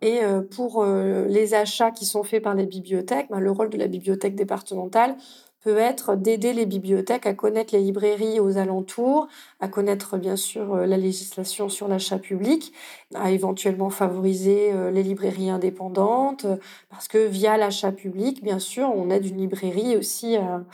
Et 0.03 0.25
euh, 0.25 0.43
pour 0.43 0.85
les 0.85 1.55
achats 1.55 1.93
qui 1.93 2.07
sont 2.07 2.25
faits 2.25 2.43
par 2.43 2.55
les 2.55 2.67
bibliothèques, 2.67 3.29
ben, 3.31 3.39
le 3.39 3.53
rôle 3.53 3.71
de 3.71 3.79
la 3.79 3.87
bibliothèque 3.87 4.35
départementale 4.35 5.17
peut 5.63 5.79
être 5.79 6.17
d'aider 6.17 6.53
les 6.53 6.67
bibliothèques 6.67 7.27
à 7.27 7.35
connaître 7.35 7.75
les 7.75 7.81
librairies 7.81 8.41
aux 8.41 8.59
alentours, 8.59 9.29
à 9.61 9.69
connaître 9.69 10.19
bien 10.19 10.37
sûr 10.37 10.75
euh, 10.75 10.87
la 10.87 10.97
législation 10.97 11.69
sur 11.69 11.89
l'achat 11.89 12.19
public, 12.19 12.73
à 13.15 13.31
éventuellement 13.31 13.91
favoriser 13.91 14.73
euh, 14.73 14.91
les 14.91 15.03
librairies 15.03 15.51
indépendantes, 15.51 16.47
parce 16.91 17.09
que 17.09 17.27
via 17.27 17.57
l'achat 17.57 17.93
public, 17.93 18.43
bien 18.43 18.59
sûr, 18.59 18.93
on 18.95 19.11
aide 19.11 19.27
une 19.27 19.39
librairie 19.39 19.97
aussi 19.97 20.37
à, 20.37 20.65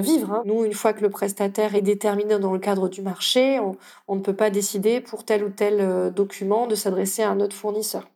vivre. 0.00 0.32
Hein. 0.32 0.42
Nous, 0.46 0.64
une 0.64 0.72
fois 0.72 0.94
que 0.94 1.02
le 1.02 1.10
prestataire 1.10 1.74
est 1.74 1.82
déterminé 1.82 2.38
dans 2.38 2.52
le 2.52 2.58
cadre 2.58 2.88
du 2.88 3.02
marché, 3.02 3.60
on, 4.08 4.16
ne 4.16 4.20
peut 4.20 4.34
pas 4.34 4.48
décider 4.48 5.02
pour 5.02 5.24
tel 5.24 5.44
ou 5.44 5.50
tel 5.50 5.80
euh, 5.80 6.10
document 6.10 6.66
de 6.66 6.74
s'adresser 6.74 7.22
à 7.22 7.30
un 7.30 7.40
autre 7.40 7.54
fournisseur. 7.54 8.08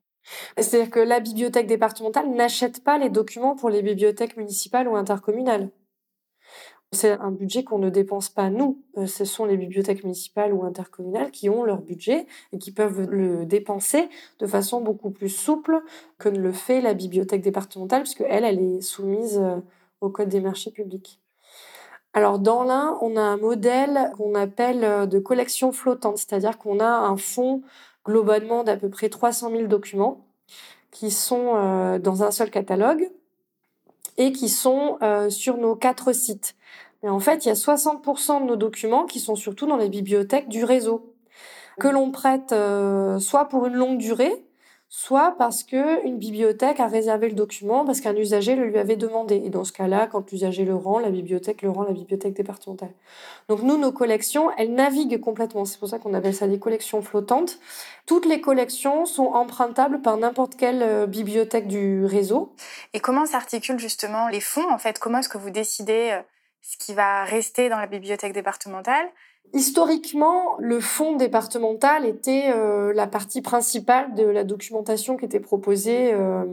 C'est-à-dire 0.57 0.91
que 0.91 1.01
la 1.01 1.21
bibliothèque 1.21 1.67
départementale 1.67 2.31
n'achète 2.31 2.83
pas 2.83 2.99
les 2.99 3.11
documents 3.11 3.55
pour 3.55 3.71
les 3.71 3.83
bibliothèques 3.83 4.37
municipales 4.37 4.89
ou 4.89 4.97
intercommunales. 4.97 5.71
C'est 6.97 7.11
un 7.11 7.31
budget 7.31 7.63
qu'on 7.63 7.79
ne 7.79 7.91
dépense 7.91 8.31
pas 8.31 8.49
nous. 8.49 8.83
Euh, 8.97 9.07
ce 9.07 9.27
sont 9.27 9.45
les 9.45 9.59
bibliothèques 9.59 10.03
municipales 10.03 10.55
ou 10.55 10.65
intercommunales 10.65 11.31
qui 11.31 11.51
ont 11.51 11.63
leur 11.63 11.83
budget 11.83 12.27
et 12.55 12.59
qui 12.59 12.73
peuvent 12.73 13.03
le 13.11 13.45
dépenser 13.45 14.09
de 14.39 14.47
façon 14.47 14.81
beaucoup 14.81 15.11
plus 15.11 15.29
souple 15.29 15.83
que 16.19 16.31
ne 16.31 16.39
le 16.39 16.53
fait 16.53 16.81
la 16.81 16.95
bibliothèque 16.95 17.43
départementale, 17.43 18.05
puisque 18.05 18.25
elle, 18.27 18.45
elle 18.45 18.61
est 18.61 18.81
soumise 18.81 19.39
euh, 19.39 19.59
au 20.01 20.09
code 20.09 20.31
des 20.31 20.41
marchés 20.41 20.71
publics. 20.71 21.21
Alors 22.15 22.39
dans 22.39 22.65
l'un, 22.65 22.97
on 23.03 23.17
a 23.17 23.21
un 23.21 23.37
modèle 23.37 24.11
qu'on 24.17 24.35
appelle 24.35 24.83
euh, 24.83 25.05
de 25.05 25.19
collection 25.19 25.73
flottante, 25.73 26.17
c'est-à-dire 26.17 26.57
qu'on 26.57 26.81
a 26.81 26.89
un 26.89 27.19
fonds 27.19 27.61
globalement 28.07 28.65
d'à 28.65 28.79
peu 28.79 28.89
près 28.89 29.11
300 29.11 29.51
000 29.51 29.67
documents 29.67 30.25
qui 30.93 31.11
sont 31.11 31.99
dans 31.99 32.23
un 32.23 32.31
seul 32.31 32.49
catalogue 32.51 33.11
et 34.17 34.33
qui 34.33 34.49
sont 34.49 34.99
sur 35.29 35.59
nos 35.59 35.75
quatre 35.75 36.15
sites. 36.15 36.56
Mais 37.03 37.09
en 37.09 37.21
fait, 37.21 37.45
il 37.45 37.49
y 37.49 37.51
a 37.51 37.55
60% 37.55 38.43
de 38.43 38.47
nos 38.47 38.57
documents 38.57 39.05
qui 39.05 39.21
sont 39.21 39.37
surtout 39.37 39.67
dans 39.67 39.77
les 39.77 39.89
bibliothèques 39.89 40.49
du 40.49 40.65
réseau, 40.65 41.15
que 41.79 41.89
l'on 41.89 42.11
prête 42.11 42.53
euh, 42.53 43.19
soit 43.19 43.47
pour 43.47 43.67
une 43.67 43.75
longue 43.75 43.99
durée, 43.99 44.47
soit 44.89 45.35
parce 45.37 45.65
que 45.65 46.05
une 46.07 46.19
bibliothèque 46.19 46.79
a 46.81 46.87
réservé 46.87 47.29
le 47.29 47.35
document 47.35 47.85
parce 47.85 48.01
qu'un 48.01 48.15
usager 48.15 48.55
le 48.55 48.67
lui 48.67 48.79
avait 48.79 48.97
demandé. 48.97 49.43
Et 49.45 49.51
dans 49.51 49.65
ce 49.65 49.73
cas-là, 49.73 50.07
quand 50.07 50.31
l'usager 50.31 50.65
le 50.65 50.75
rend, 50.75 50.99
la 51.01 51.11
bibliothèque 51.11 51.63
le 51.63 51.71
rend 51.71 51.83
la 51.83 51.93
bibliothèque 51.93 52.35
départementale. 52.35 52.93
Donc 53.49 53.63
nous, 53.63 53.77
nos 53.77 53.93
collections, 53.93 54.51
elles 54.57 54.73
naviguent 54.73 55.21
complètement. 55.21 55.65
C'est 55.65 55.79
pour 55.79 55.89
ça 55.89 55.99
qu'on 55.99 56.15
appelle 56.15 56.35
ça 56.35 56.47
des 56.47 56.59
collections 56.59 57.03
flottantes. 57.03 57.59
Toutes 58.07 58.27
les 58.27 58.41
collections 58.41 59.07
sont 59.07 59.27
empruntables 59.27 60.01
par 60.03 60.17
n'importe 60.17 60.55
quelle 60.55 60.83
euh, 60.83 61.07
bibliothèque 61.07 61.67
du 61.67 62.05
réseau. 62.05 62.55
Et 62.95 63.01
comment 63.01 63.27
s'articulent 63.27 63.81
justement 63.81 64.29
les 64.29 64.41
fonds 64.41 64.71
En 64.71 64.79
fait, 64.79 64.99
comment 64.99 65.19
est-ce 65.19 65.29
que 65.29 65.39
vous 65.39 65.51
décidez 65.51 66.11
euh, 66.13 66.23
ce 66.67 66.77
qui 66.85 66.95
va 66.95 67.25
rester 67.25 67.69
dans 67.69 67.79
la 67.79 67.87
bibliothèque 67.87 68.33
départementale. 68.33 69.07
Historiquement, 69.53 70.57
le 70.59 70.81
fonds 70.81 71.17
départemental 71.17 72.05
était 72.05 72.51
euh, 72.53 72.93
la 72.93 73.07
partie 73.07 73.41
principale 73.41 74.15
de 74.15 74.25
la 74.25 74.43
documentation 74.43 75.17
qui 75.17 75.25
était 75.25 75.39
proposée 75.39 76.13
euh, 76.13 76.45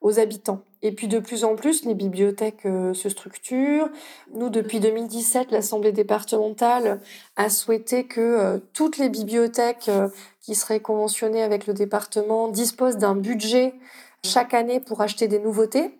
aux 0.00 0.20
habitants. 0.20 0.60
Et 0.82 0.92
puis 0.92 1.08
de 1.08 1.18
plus 1.18 1.42
en 1.42 1.56
plus, 1.56 1.84
les 1.84 1.94
bibliothèques 1.94 2.66
euh, 2.66 2.94
se 2.94 3.08
structurent. 3.08 3.88
Nous, 4.32 4.48
depuis 4.48 4.78
2017, 4.78 5.50
l'Assemblée 5.50 5.90
départementale 5.90 7.00
a 7.34 7.50
souhaité 7.50 8.04
que 8.04 8.62
toutes 8.72 8.98
les 8.98 9.08
bibliothèques 9.08 9.90
qui 10.40 10.54
seraient 10.54 10.80
conventionnées 10.80 11.42
avec 11.42 11.66
le 11.66 11.74
département 11.74 12.46
disposent 12.46 12.98
d'un 12.98 13.16
budget 13.16 13.74
chaque 14.24 14.54
année 14.54 14.78
pour 14.78 15.00
acheter 15.00 15.26
des 15.26 15.40
nouveautés 15.40 15.90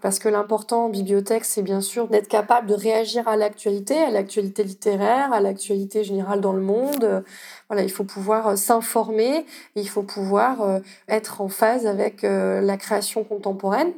Parce 0.00 0.18
que 0.18 0.28
l'important 0.28 0.86
en 0.86 0.88
bibliothèque, 0.88 1.44
c'est 1.44 1.62
bien 1.62 1.80
sûr 1.80 2.08
d'être 2.08 2.28
capable 2.28 2.68
de 2.68 2.74
réagir 2.74 3.28
à 3.28 3.36
l'actualité, 3.36 3.98
à 3.98 4.10
l'actualité 4.10 4.64
littéraire, 4.64 5.32
à 5.32 5.40
l'actualité 5.40 6.04
générale 6.04 6.40
dans 6.40 6.52
le 6.52 6.62
monde. 6.62 7.22
Voilà, 7.68 7.82
il 7.82 7.90
faut 7.90 8.04
pouvoir 8.04 8.48
euh, 8.48 8.56
s'informer, 8.56 9.46
il 9.76 9.88
faut 9.88 10.02
pouvoir 10.02 10.62
euh, 10.62 10.80
être 11.08 11.40
en 11.40 11.48
phase 11.48 11.86
avec 11.86 12.24
euh, 12.24 12.60
la 12.60 12.76
création 12.76 13.24
contemporaine 13.24 13.92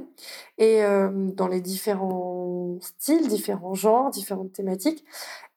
et 0.59 0.83
dans 1.35 1.49
les 1.49 1.61
différents 1.61 2.77
styles, 2.81 3.27
différents 3.27 3.75
genres, 3.75 4.11
différentes 4.11 4.53
thématiques. 4.53 5.05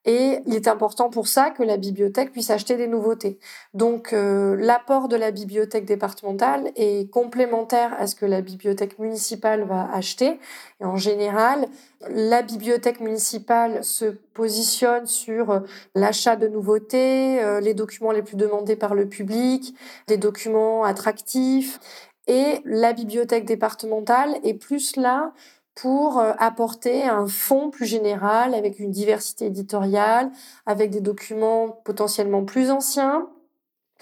Et 0.06 0.40
il 0.46 0.54
est 0.54 0.68
important 0.68 1.10
pour 1.10 1.28
ça 1.28 1.50
que 1.50 1.64
la 1.64 1.78
bibliothèque 1.78 2.32
puisse 2.32 2.52
acheter 2.52 2.78
des 2.78 2.88
nouveautés. 2.88 3.40
Donc 3.74 4.14
euh, 4.14 4.56
l'apport 4.56 5.08
de 5.08 5.16
la 5.16 5.32
bibliothèque 5.32 5.86
départementale 5.86 6.72
est 6.76 7.10
complémentaire 7.10 7.92
à 7.98 8.06
ce 8.06 8.16
que 8.16 8.28
la 8.28 8.42
bibliothèque 8.42 9.00
municipale 9.00 9.64
va 9.64 9.90
acheter. 9.92 10.40
Et 10.80 10.86
en 10.86 10.96
général, 10.96 11.68
la 12.08 12.44
bibliothèque 12.44 13.00
municipale 13.00 13.84
se 13.84 14.06
positionne 14.36 15.08
sur 15.08 15.50
euh, 15.50 15.60
l'achat 15.96 16.36
de 16.36 16.48
nouveautés, 16.48 17.44
euh, 17.44 17.60
les 17.60 17.74
documents 17.74 18.12
les 18.12 18.22
plus 18.22 18.38
demandés 18.38 18.76
par 18.76 18.94
le 18.94 19.08
public, 19.08 19.74
des 20.08 20.18
documents 20.18 20.84
attractifs. 20.84 21.80
Et 22.28 22.62
la 22.66 22.94
bibliothèque 22.94 23.46
départementale 23.46 24.36
est 24.44 24.56
plus 24.56 24.96
là 24.96 25.34
pour 25.76 26.20
euh, 26.20 26.32
apporter 26.40 27.04
un 27.04 27.28
fond 27.28 27.70
plus 27.70 27.86
général 27.86 28.54
avec 28.54 28.80
une 28.80 28.92
diversité 28.92 29.48
éditoriale, 29.48 30.32
avec 30.66 30.90
des 30.90 31.02
documents 31.02 31.70
potentiellement 31.84 32.46
plus 32.46 32.72
anciens, 32.72 33.28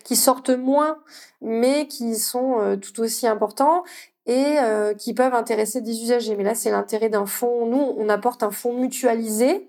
qui 0.04 0.16
sortent 0.16 0.52
moins, 0.52 1.00
mais 1.42 1.88
qui 1.88 2.16
sont 2.16 2.60
euh, 2.60 2.76
tout 2.76 3.02
aussi 3.02 3.26
importants 3.26 3.84
et 4.26 4.60
euh, 4.60 4.94
qui 4.94 5.14
peuvent 5.14 5.34
intéresser 5.34 5.82
des 5.82 6.02
usagers. 6.04 6.36
Mais 6.36 6.44
là, 6.44 6.56
c'est 6.56 6.72
l'intérêt 6.72 7.10
d'un 7.10 7.26
fonds. 7.26 7.66
Nous, 7.66 7.96
on 7.98 8.08
apporte 8.10 8.44
un 8.44 8.52
fonds 8.52 8.74
mutualisé 8.74 9.68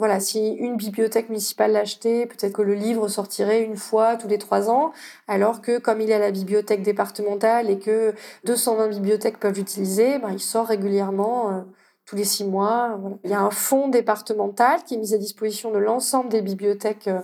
voilà, 0.00 0.18
si 0.18 0.54
une 0.54 0.78
bibliothèque 0.78 1.28
municipale 1.28 1.72
l'achetait, 1.72 2.24
peut-être 2.24 2.54
que 2.54 2.62
le 2.62 2.72
livre 2.72 3.06
sortirait 3.08 3.62
une 3.62 3.76
fois 3.76 4.16
tous 4.16 4.28
les 4.28 4.38
trois 4.38 4.70
ans, 4.70 4.92
alors 5.28 5.60
que 5.60 5.78
comme 5.78 6.00
il 6.00 6.08
est 6.10 6.14
à 6.14 6.18
la 6.18 6.30
bibliothèque 6.30 6.82
départementale 6.82 7.68
et 7.68 7.78
que 7.78 8.14
220 8.44 8.88
bibliothèques 8.88 9.38
peuvent 9.38 9.54
l'utiliser, 9.54 10.18
ben, 10.18 10.30
il 10.32 10.40
sort 10.40 10.66
régulièrement 10.68 11.50
euh, 11.50 11.60
tous 12.06 12.16
les 12.16 12.24
six 12.24 12.46
mois. 12.46 12.98
Il 13.24 13.30
y 13.30 13.34
a 13.34 13.42
un 13.42 13.50
fonds 13.50 13.88
départemental 13.88 14.82
qui 14.84 14.94
est 14.94 14.96
mis 14.96 15.12
à 15.12 15.18
disposition 15.18 15.70
de 15.70 15.78
l'ensemble 15.78 16.30
des 16.30 16.40
bibliothèques 16.40 17.08
euh, 17.08 17.20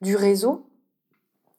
du 0.00 0.14
réseau 0.14 0.69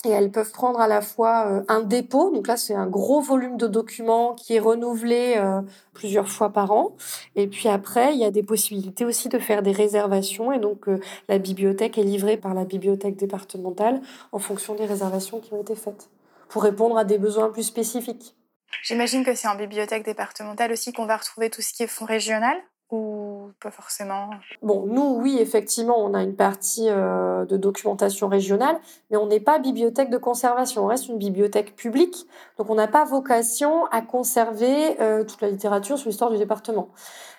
et 0.06 0.10
elles 0.10 0.32
peuvent 0.32 0.52
prendre 0.52 0.80
à 0.80 0.88
la 0.88 1.02
fois 1.02 1.48
euh, 1.48 1.64
un 1.68 1.82
dépôt, 1.82 2.32
donc 2.32 2.48
là 2.48 2.58
c'est 2.58 2.74
un 2.74 2.88
gros 2.88 3.22
volume 3.22 3.58
de 3.58 3.68
documents 3.68 4.34
qui 4.34 4.56
est 4.56 4.60
renouvelé 4.60 5.36
euh, 5.38 5.62
plusieurs 5.94 6.28
fois 6.28 6.50
par 6.50 6.72
an. 6.72 6.96
Et 7.36 7.48
puis 7.48 7.70
après, 7.70 8.14
il 8.14 8.20
y 8.20 8.26
a 8.26 8.32
des 8.32 8.44
possibilités 8.44 9.06
aussi 9.06 9.30
de 9.30 9.40
faire 9.40 9.62
des 9.62 9.72
réservations 9.72 10.52
et 10.52 10.60
donc 10.60 10.88
euh, 10.88 11.00
la 11.28 11.38
bibliothèque 11.38 11.98
est 11.98 12.04
livrée 12.04 12.38
par 12.38 12.54
la 12.54 12.66
bibliothèque 12.66 13.16
départementale 13.16 14.02
en 14.32 14.40
fonction 14.40 14.76
des 14.76 14.86
réservations 14.86 15.40
qui 15.40 15.54
ont 15.54 15.62
été 15.62 15.76
faites 15.76 16.10
pour 16.50 16.64
répondre 16.64 16.98
à 16.98 17.04
des 17.04 17.18
besoins 17.18 17.50
plus 17.50 17.64
spécifiques. 17.64 18.36
J'imagine 18.84 19.24
que 19.24 19.36
c'est 19.36 19.48
en 19.48 19.56
bibliothèque 19.56 20.06
départementale 20.06 20.72
aussi 20.72 20.94
qu'on 20.94 21.06
va 21.06 21.18
retrouver 21.18 21.50
tout 21.50 21.62
ce 21.62 21.74
qui 21.74 21.84
est 21.84 21.88
fonds 21.88 22.06
régional 22.06 22.58
ou 22.92 23.52
pas 23.62 23.72
forcément 23.72 24.30
Bon, 24.62 24.86
nous, 24.86 25.18
oui, 25.22 25.38
effectivement, 25.40 25.96
on 25.98 26.14
a 26.14 26.22
une 26.22 26.36
partie 26.36 26.90
euh, 26.90 27.46
de 27.46 27.58
documentation 27.58 28.28
régionale, 28.28 28.78
mais 29.10 29.18
on 29.18 29.28
n'est 29.28 29.40
pas 29.40 29.60
bibliothèque 29.60 30.10
de 30.10 30.18
conservation, 30.18 30.84
on 30.84 30.88
reste 30.88 31.08
une 31.08 31.18
bibliothèque 31.18 31.76
publique, 31.76 32.28
donc 32.58 32.70
on 32.70 32.76
n'a 32.76 32.88
pas 32.88 33.06
vocation 33.06 33.86
à 33.88 34.02
conserver 34.02 35.00
euh, 35.02 35.24
toute 35.24 35.42
la 35.42 35.50
littérature 35.50 35.98
sur 35.98 36.10
l'histoire 36.10 36.32
du 36.32 36.38
département. 36.38 36.90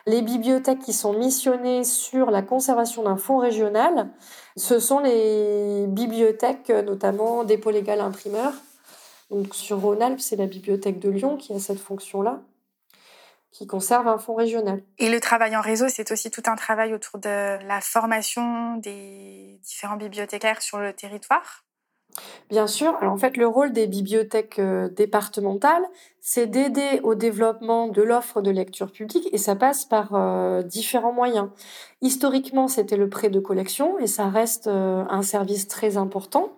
Les 0.07 0.23
bibliothèques 0.23 0.81
qui 0.81 0.93
sont 0.93 1.13
missionnées 1.13 1.85
sur 1.85 2.31
la 2.31 2.43
conservation 2.43 3.05
d'un 3.05 3.17
fonds 3.17 3.39
régional, 3.39 4.11
ce 4.57 4.79
sont 4.81 4.99
les 4.99 5.87
bibliothèques, 5.87 6.71
notamment 6.71 7.45
dépôt 7.45 7.71
légal 7.71 8.01
imprimeur. 8.01 8.53
Donc 9.31 9.55
sur 9.55 9.81
Rhône-Alpes, 9.81 10.21
c'est 10.21 10.37
la 10.37 10.47
bibliothèque 10.47 10.99
de 10.99 11.09
Lyon 11.09 11.37
qui 11.37 11.55
a 11.55 11.59
cette 11.59 11.79
fonction-là 11.79 12.41
qui 13.53 13.67
conserve 13.67 14.09
un 14.09 14.19
fonds 14.19 14.35
régional. 14.35 14.83
Et 14.99 15.11
le 15.11 15.21
travail 15.21 15.57
en 15.57 15.61
réseau, 15.61 15.87
c'est 15.89 16.11
aussi 16.11 16.31
tout 16.31 16.43
un 16.47 16.57
travail 16.57 16.95
autour 16.95 17.21
de 17.21 17.63
la 17.67 17.81
formation 17.81 18.77
des 18.79 19.61
différents 19.63 19.97
bibliothécaires 19.97 20.63
sur 20.63 20.79
le 20.79 20.93
territoire? 20.93 21.65
Bien 22.51 22.67
sûr. 22.67 22.95
Alors 23.01 23.15
en 23.15 23.17
fait, 23.17 23.37
le 23.37 23.47
rôle 23.47 23.73
des 23.73 23.87
bibliothèques 23.87 24.59
euh, 24.59 24.89
départementales, 24.89 25.85
c'est 26.21 26.47
d'aider 26.47 27.01
au 27.03 27.15
développement 27.15 27.89
de 27.89 28.03
l'offre 28.03 28.43
de 28.43 28.51
lecture 28.51 28.93
publique 28.93 29.29
et 29.33 29.39
ça 29.39 29.57
passe 29.57 29.87
par 29.87 30.15
euh, 30.15 30.63
différents 30.63 31.13
moyens. 31.13 31.49
Historiquement, 32.03 32.69
c'était 32.69 32.99
le 32.99 33.09
prêt 33.09 33.31
de 33.31 33.41
collection 33.41 33.99
et 33.99 34.07
ça 34.07 34.29
reste 34.29 34.67
euh, 34.67 35.05
un 35.09 35.23
service 35.23 35.69
très 35.69 35.97
important. 35.97 36.53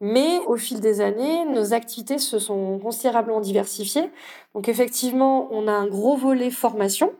Mais 0.00 0.40
au 0.46 0.56
fil 0.56 0.80
des 0.80 1.00
années, 1.00 1.44
nos 1.46 1.72
activités 1.72 2.18
se 2.18 2.38
sont 2.38 2.78
considérablement 2.78 3.40
diversifiées. 3.40 4.10
Donc 4.54 4.68
effectivement, 4.68 5.48
on 5.50 5.68
a 5.68 5.72
un 5.72 5.86
gros 5.86 6.16
volet 6.16 6.50
formation. 6.50 7.12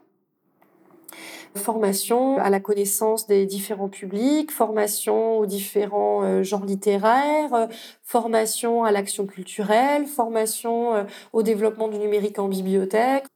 Formation 1.57 2.37
à 2.39 2.51
la 2.51 2.59
connaissance 2.59 3.29
des 3.29 3.47
différents 3.47 3.89
publics, 3.89 4.51
formation 4.51 5.39
aux 5.39 5.47
différents 5.47 6.25
euh, 6.25 6.43
genres 6.43 6.65
littéraires, 6.65 7.55
euh, 7.55 7.67
formation 8.03 8.83
à 8.83 8.91
l'action 8.91 9.25
culturelle, 9.25 10.07
formation 10.07 10.95
euh, 10.95 11.05
au 11.33 11.45
développement 11.45 11.87
du 11.87 11.99
numérique 11.99 12.41
en 12.41 12.49
bibliothèque, 12.49 13.27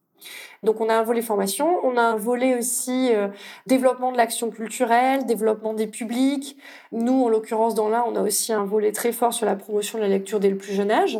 donc 0.63 0.81
on 0.81 0.89
a 0.89 0.95
un 0.95 1.03
volet 1.03 1.21
formation, 1.21 1.79
on 1.83 1.97
a 1.97 2.01
un 2.01 2.15
volet 2.15 2.57
aussi 2.57 3.13
euh, 3.13 3.27
développement 3.65 4.11
de 4.11 4.17
l'action 4.17 4.49
culturelle, 4.49 5.25
développement 5.25 5.73
des 5.73 5.87
publics. 5.87 6.57
Nous, 6.91 7.23
en 7.23 7.29
l'occurrence, 7.29 7.75
dans 7.75 7.89
l'un, 7.89 8.03
on 8.07 8.15
a 8.15 8.21
aussi 8.21 8.51
un 8.53 8.65
volet 8.65 8.91
très 8.91 9.11
fort 9.11 9.33
sur 9.33 9.45
la 9.45 9.55
promotion 9.55 9.97
de 9.97 10.03
la 10.03 10.09
lecture 10.09 10.39
dès 10.39 10.49
le 10.49 10.57
plus 10.57 10.73
jeune 10.73 10.91
âge. 10.91 11.19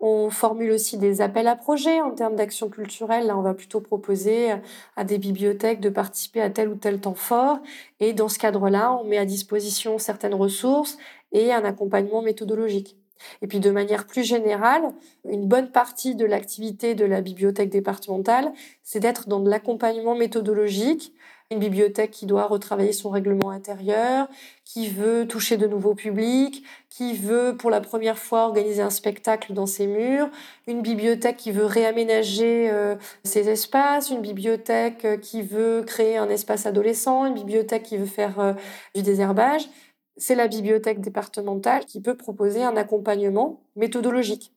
On 0.00 0.28
formule 0.28 0.72
aussi 0.72 0.98
des 0.98 1.22
appels 1.22 1.46
à 1.46 1.56
projets 1.56 2.02
en 2.02 2.10
termes 2.10 2.36
d'action 2.36 2.68
culturelle. 2.68 3.26
Là, 3.26 3.38
on 3.38 3.42
va 3.42 3.54
plutôt 3.54 3.80
proposer 3.80 4.52
à 4.96 5.04
des 5.04 5.16
bibliothèques 5.16 5.80
de 5.80 5.88
participer 5.88 6.42
à 6.42 6.50
tel 6.50 6.68
ou 6.68 6.74
tel 6.74 7.00
temps 7.00 7.14
fort. 7.14 7.60
Et 8.00 8.12
dans 8.12 8.28
ce 8.28 8.38
cadre-là, 8.38 8.92
on 9.00 9.04
met 9.04 9.16
à 9.16 9.24
disposition 9.24 9.98
certaines 9.98 10.34
ressources 10.34 10.98
et 11.32 11.54
un 11.54 11.64
accompagnement 11.64 12.20
méthodologique. 12.20 12.98
Et 13.42 13.46
puis 13.46 13.60
de 13.60 13.70
manière 13.70 14.06
plus 14.06 14.24
générale, 14.24 14.82
une 15.28 15.46
bonne 15.46 15.70
partie 15.70 16.14
de 16.14 16.26
l'activité 16.26 16.94
de 16.94 17.04
la 17.04 17.20
bibliothèque 17.20 17.70
départementale, 17.70 18.52
c'est 18.82 19.00
d'être 19.00 19.28
dans 19.28 19.40
de 19.40 19.50
l'accompagnement 19.50 20.14
méthodologique, 20.14 21.12
une 21.50 21.58
bibliothèque 21.58 22.10
qui 22.10 22.26
doit 22.26 22.46
retravailler 22.46 22.92
son 22.92 23.10
règlement 23.10 23.50
intérieur, 23.50 24.28
qui 24.64 24.88
veut 24.88 25.26
toucher 25.28 25.56
de 25.56 25.66
nouveaux 25.66 25.94
publics, 25.94 26.64
qui 26.88 27.12
veut 27.14 27.54
pour 27.56 27.70
la 27.70 27.80
première 27.80 28.18
fois 28.18 28.46
organiser 28.46 28.80
un 28.80 28.90
spectacle 28.90 29.52
dans 29.52 29.66
ses 29.66 29.86
murs, 29.86 30.30
une 30.66 30.80
bibliothèque 30.80 31.36
qui 31.36 31.52
veut 31.52 31.66
réaménager 31.66 32.70
euh, 32.70 32.96
ses 33.24 33.48
espaces, 33.48 34.10
une 34.10 34.22
bibliothèque 34.22 35.04
euh, 35.04 35.16
qui 35.16 35.42
veut 35.42 35.82
créer 35.86 36.16
un 36.16 36.28
espace 36.30 36.66
adolescent, 36.66 37.26
une 37.26 37.34
bibliothèque 37.34 37.82
qui 37.82 37.98
veut 37.98 38.06
faire 38.06 38.40
euh, 38.40 38.52
du 38.94 39.02
désherbage 39.02 39.68
c'est 40.16 40.34
la 40.34 40.48
bibliothèque 40.48 41.00
départementale 41.00 41.84
qui 41.84 42.00
peut 42.00 42.16
proposer 42.16 42.62
un 42.62 42.76
accompagnement 42.76 43.60
méthodologique. 43.76 44.52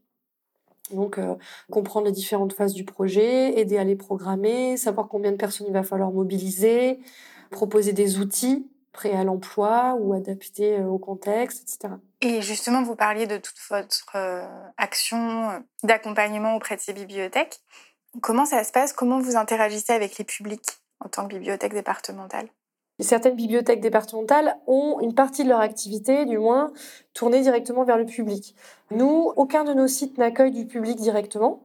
Donc, 0.92 1.18
euh, 1.18 1.36
comprendre 1.70 2.06
les 2.06 2.12
différentes 2.12 2.54
phases 2.54 2.74
du 2.74 2.86
projet, 2.86 3.60
aider 3.60 3.78
à 3.78 3.84
les 3.84 3.96
programmer, 3.96 4.78
savoir 4.78 5.08
combien 5.08 5.32
de 5.32 5.38
personnes 5.38 5.68
il 5.68 5.74
va 5.74 5.84
falloir 5.84 6.12
mobiliser, 6.12 7.00
proposer 7.52 7.94
des 7.94 8.20
outils 8.20 8.68
prêts 8.94 9.14
à 9.14 9.24
l'emploi 9.24 9.96
ou 10.00 10.14
adaptés 10.14 10.80
euh, 10.80 10.86
au 10.86 10.98
contexte, 10.98 11.62
etc. 11.64 11.96
Et 12.22 12.42
justement, 12.42 12.84
vous 12.84 12.96
parliez 12.96 13.28
de 13.28 13.38
toute 13.38 13.60
votre 13.70 14.16
euh, 14.16 14.48
action 14.78 15.62
d'accompagnement 15.84 16.56
auprès 16.56 16.76
de 16.78 16.82
ces 16.82 16.94
bibliothèques. 16.94 17.60
Comment 18.22 18.46
ça 18.46 18.64
se 18.64 18.72
passe? 18.72 18.94
Comment 18.94 19.20
vous 19.20 19.36
interagissez 19.36 19.94
avec 19.94 20.18
les 20.18 20.26
publics 20.26 20.66
en 21.00 21.10
tant 21.10 21.28
que 21.28 21.36
bibliothèque 21.36 21.74
départementale? 21.74 22.48
Certaines 23.00 23.36
bibliothèques 23.36 23.82
départementales 23.82 24.58
ont 24.66 25.00
une 25.02 25.14
partie 25.14 25.44
de 25.44 25.50
leur 25.50 25.60
activité, 25.60 26.26
du 26.26 26.40
moins, 26.40 26.72
tournée 27.14 27.42
directement 27.42 27.84
vers 27.84 27.98
le 27.98 28.06
public. 28.06 28.56
Nous, 28.90 29.32
aucun 29.36 29.64
de 29.64 29.74
nos 29.74 29.88
sites 29.88 30.18
n'accueille 30.18 30.52
du 30.52 30.66
public 30.66 30.98
directement. 30.98 31.62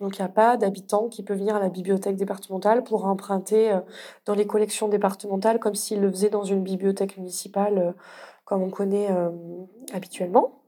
Donc 0.00 0.18
il 0.18 0.22
n'y 0.22 0.26
a 0.26 0.30
pas 0.30 0.56
d'habitant 0.56 1.08
qui 1.08 1.22
peut 1.22 1.34
venir 1.34 1.54
à 1.54 1.60
la 1.60 1.68
bibliothèque 1.68 2.16
départementale 2.16 2.82
pour 2.82 3.04
emprunter 3.06 3.72
euh, 3.72 3.80
dans 4.26 4.34
les 4.34 4.46
collections 4.46 4.88
départementales 4.88 5.60
comme 5.60 5.74
s'il 5.74 6.00
le 6.00 6.10
faisait 6.10 6.30
dans 6.30 6.42
une 6.42 6.62
bibliothèque 6.62 7.16
municipale 7.16 7.78
euh, 7.78 7.92
comme 8.44 8.62
on 8.62 8.70
connaît 8.70 9.10
euh, 9.10 9.30
habituellement. 9.92 10.63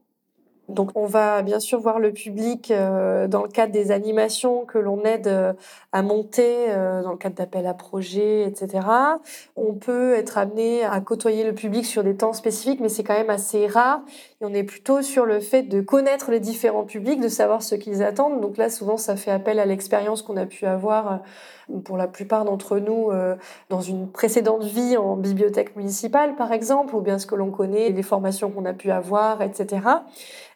Donc 0.69 0.91
on 0.95 1.05
va 1.05 1.43
bien 1.43 1.61
sûr 1.61 1.79
voir 1.79 1.97
le 1.97 2.11
public 2.11 2.71
euh, 2.71 3.27
dans 3.27 3.43
le 3.43 3.47
cadre 3.47 3.71
des 3.71 3.91
animations 3.91 4.65
que 4.65 4.77
l'on 4.77 5.03
aide 5.05 5.27
euh, 5.27 5.53
à 5.93 6.01
monter 6.01 6.65
euh, 6.69 7.01
dans 7.03 7.11
le 7.11 7.17
cadre 7.17 7.35
d'appels 7.35 7.67
à 7.67 7.73
projets, 7.73 8.43
etc. 8.43 8.85
On 9.55 9.73
peut 9.73 10.13
être 10.15 10.37
amené 10.37 10.83
à 10.83 10.99
côtoyer 10.99 11.45
le 11.45 11.53
public 11.53 11.85
sur 11.85 12.03
des 12.03 12.17
temps 12.17 12.33
spécifiques, 12.33 12.81
mais 12.81 12.89
c'est 12.89 13.03
quand 13.03 13.17
même 13.17 13.29
assez 13.29 13.65
rare. 13.65 14.01
Et 14.41 14.45
on 14.45 14.53
est 14.53 14.63
plutôt 14.63 15.01
sur 15.01 15.25
le 15.25 15.39
fait 15.39 15.63
de 15.63 15.79
connaître 15.79 16.31
les 16.31 16.41
différents 16.41 16.83
publics, 16.83 17.21
de 17.21 17.29
savoir 17.29 17.63
ce 17.63 17.75
qu'ils 17.75 18.03
attendent. 18.03 18.41
Donc 18.41 18.57
là, 18.57 18.69
souvent, 18.69 18.97
ça 18.97 19.15
fait 19.15 19.31
appel 19.31 19.59
à 19.59 19.65
l'expérience 19.65 20.21
qu'on 20.21 20.35
a 20.35 20.45
pu 20.45 20.65
avoir 20.65 21.21
pour 21.83 21.97
la 21.97 22.07
plupart 22.07 22.45
d'entre 22.45 22.79
nous 22.79 23.11
dans 23.69 23.81
une 23.81 24.09
précédente 24.09 24.63
vie 24.63 24.97
en 24.97 25.15
bibliothèque 25.15 25.75
municipale, 25.75 26.35
par 26.35 26.51
exemple, 26.51 26.95
ou 26.95 27.01
bien 27.01 27.19
ce 27.19 27.25
que 27.25 27.35
l'on 27.35 27.51
connaît, 27.51 27.89
les 27.89 28.03
formations 28.03 28.51
qu'on 28.51 28.65
a 28.65 28.73
pu 28.73 28.91
avoir, 28.91 29.41
etc. 29.41 29.81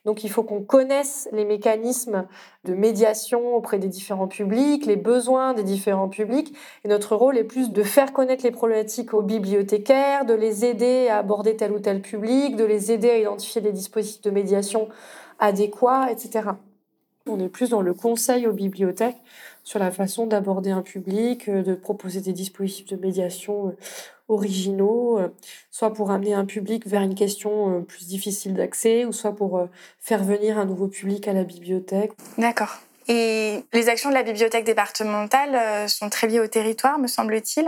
Donc 0.03 0.23
il 0.23 0.31
faut 0.31 0.41
qu'on 0.41 0.63
connaisse 0.63 1.29
les 1.31 1.45
mécanismes 1.45 2.25
de 2.63 2.73
médiation 2.73 3.55
auprès 3.55 3.77
des 3.77 3.87
différents 3.87 4.27
publics, 4.27 4.85
les 4.85 4.95
besoins 4.95 5.53
des 5.53 5.63
différents 5.63 6.09
publics. 6.09 6.55
Et 6.83 6.87
notre 6.87 7.15
rôle 7.15 7.37
est 7.37 7.43
plus 7.43 7.71
de 7.71 7.83
faire 7.83 8.11
connaître 8.11 8.43
les 8.43 8.51
problématiques 8.51 9.13
aux 9.13 9.21
bibliothécaires, 9.21 10.25
de 10.25 10.33
les 10.33 10.65
aider 10.65 11.07
à 11.09 11.17
aborder 11.19 11.55
tel 11.55 11.71
ou 11.71 11.79
tel 11.79 12.01
public, 12.01 12.55
de 12.55 12.63
les 12.63 12.91
aider 12.91 13.09
à 13.11 13.17
identifier 13.17 13.61
des 13.61 13.71
dispositifs 13.71 14.23
de 14.23 14.31
médiation 14.31 14.89
adéquats, 15.39 16.11
etc. 16.11 16.49
On 17.27 17.39
est 17.39 17.49
plus 17.49 17.69
dans 17.69 17.81
le 17.81 17.93
conseil 17.93 18.47
aux 18.47 18.53
bibliothèques 18.53 19.21
sur 19.71 19.79
la 19.79 19.91
façon 19.91 20.27
d'aborder 20.27 20.71
un 20.71 20.81
public, 20.81 21.47
euh, 21.47 21.63
de 21.63 21.75
proposer 21.75 22.19
des 22.19 22.33
dispositifs 22.33 22.87
de 22.87 22.97
médiation 22.97 23.69
euh, 23.69 23.77
originaux, 24.27 25.17
euh, 25.17 25.29
soit 25.69 25.93
pour 25.93 26.11
amener 26.11 26.33
un 26.33 26.43
public 26.43 26.85
vers 26.85 27.01
une 27.01 27.15
question 27.15 27.81
plus 27.87 28.05
difficile 28.05 28.53
d'accès, 28.53 29.05
ou 29.05 29.13
soit 29.13 29.33
pour 29.33 29.65
faire 30.01 30.25
venir 30.25 30.57
un 30.57 30.65
nouveau 30.65 30.87
public 30.87 31.25
à 31.29 31.33
la 31.33 31.45
bibliothèque. 31.45 32.11
D'accord. 32.37 32.79
Et 33.07 33.63
les 33.71 33.87
actions 33.87 34.09
de 34.09 34.13
la 34.13 34.23
bibliothèque 34.23 34.65
départementale 34.65 35.89
sont 35.89 36.09
très 36.09 36.27
liées 36.27 36.41
au 36.41 36.47
territoire, 36.47 36.99
me 36.99 37.07
semble-t-il? 37.07 37.67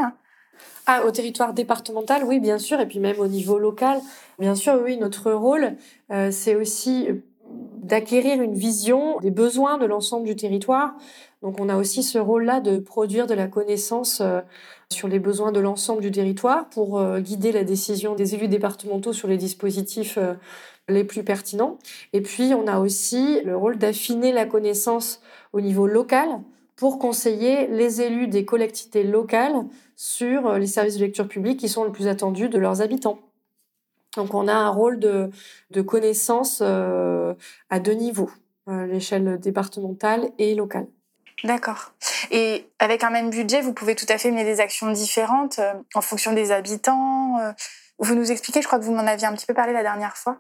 Ah, 0.85 1.05
au 1.05 1.11
territoire 1.11 1.53
départemental, 1.53 2.23
oui, 2.25 2.39
bien 2.39 2.57
sûr, 2.57 2.81
et 2.81 2.85
puis 2.85 2.99
même 2.99 3.19
au 3.19 3.27
niveau 3.27 3.57
local. 3.59 3.99
Bien 4.39 4.55
sûr, 4.55 4.79
oui, 4.83 4.97
notre 4.97 5.31
rôle, 5.31 5.75
c'est 6.31 6.55
aussi 6.55 7.07
d'acquérir 7.83 8.41
une 8.41 8.53
vision 8.53 9.19
des 9.19 9.31
besoins 9.31 9.77
de 9.77 9.85
l'ensemble 9.85 10.25
du 10.25 10.35
territoire. 10.35 10.95
Donc 11.43 11.59
on 11.59 11.67
a 11.67 11.75
aussi 11.75 12.03
ce 12.03 12.17
rôle-là 12.17 12.61
de 12.61 12.77
produire 12.77 13.27
de 13.27 13.33
la 13.33 13.47
connaissance 13.47 14.21
euh, 14.21 14.39
sur 14.89 15.09
les 15.09 15.19
besoins 15.19 15.51
de 15.51 15.59
l'ensemble 15.59 16.01
du 16.01 16.09
territoire 16.09 16.69
pour 16.69 16.97
euh, 16.97 17.19
guider 17.19 17.51
la 17.51 17.65
décision 17.65 18.15
des 18.15 18.33
élus 18.33 18.47
départementaux 18.47 19.11
sur 19.11 19.27
les 19.27 19.35
dispositifs 19.35 20.17
euh, 20.17 20.35
les 20.87 21.03
plus 21.03 21.23
pertinents. 21.23 21.79
Et 22.13 22.21
puis 22.21 22.53
on 22.53 22.65
a 22.65 22.79
aussi 22.79 23.41
le 23.41 23.57
rôle 23.57 23.77
d'affiner 23.77 24.31
la 24.31 24.45
connaissance 24.45 25.21
au 25.51 25.59
niveau 25.59 25.85
local 25.85 26.29
pour 26.77 26.97
conseiller 26.97 27.67
les 27.67 28.01
élus 28.01 28.27
des 28.27 28.45
collectivités 28.45 29.03
locales 29.03 29.65
sur 29.97 30.53
les 30.53 30.67
services 30.67 30.95
de 30.95 31.01
lecture 31.01 31.27
publique 31.27 31.59
qui 31.59 31.67
sont 31.67 31.83
le 31.83 31.91
plus 31.91 32.07
attendus 32.07 32.47
de 32.47 32.57
leurs 32.57 32.81
habitants. 32.81 33.19
Donc 34.15 34.33
on 34.33 34.47
a 34.47 34.53
un 34.53 34.69
rôle 34.69 34.99
de, 34.99 35.29
connaissance 35.85 36.61
à 36.61 37.79
deux 37.79 37.93
niveaux, 37.93 38.31
l'échelle 38.67 39.39
départementale 39.39 40.29
et 40.37 40.55
locale. 40.55 40.87
D'accord. 41.43 41.91
Et 42.31 42.69
avec 42.79 43.03
un 43.03 43.09
même 43.09 43.29
budget, 43.29 43.61
vous 43.61 43.73
pouvez 43.73 43.95
tout 43.95 44.05
à 44.07 44.17
fait 44.17 44.31
mener 44.31 44.45
des 44.45 44.61
actions 44.61 44.89
différentes 44.91 45.59
euh, 45.59 45.73
en 45.93 46.01
fonction 46.01 46.31
des 46.33 46.51
habitants. 46.51 47.37
Euh. 47.39 47.51
vous 47.99 48.15
nous 48.15 48.31
expliquez, 48.31 48.61
je 48.61 48.67
crois 48.67 48.79
que 48.79 48.85
vous 48.85 48.93
m'en 48.93 49.05
aviez 49.05 49.27
un 49.27 49.33
petit 49.33 49.45
peu 49.45 49.53
parlé 49.53 49.73
la 49.73 49.83
dernière 49.83 50.15
fois. 50.15 50.39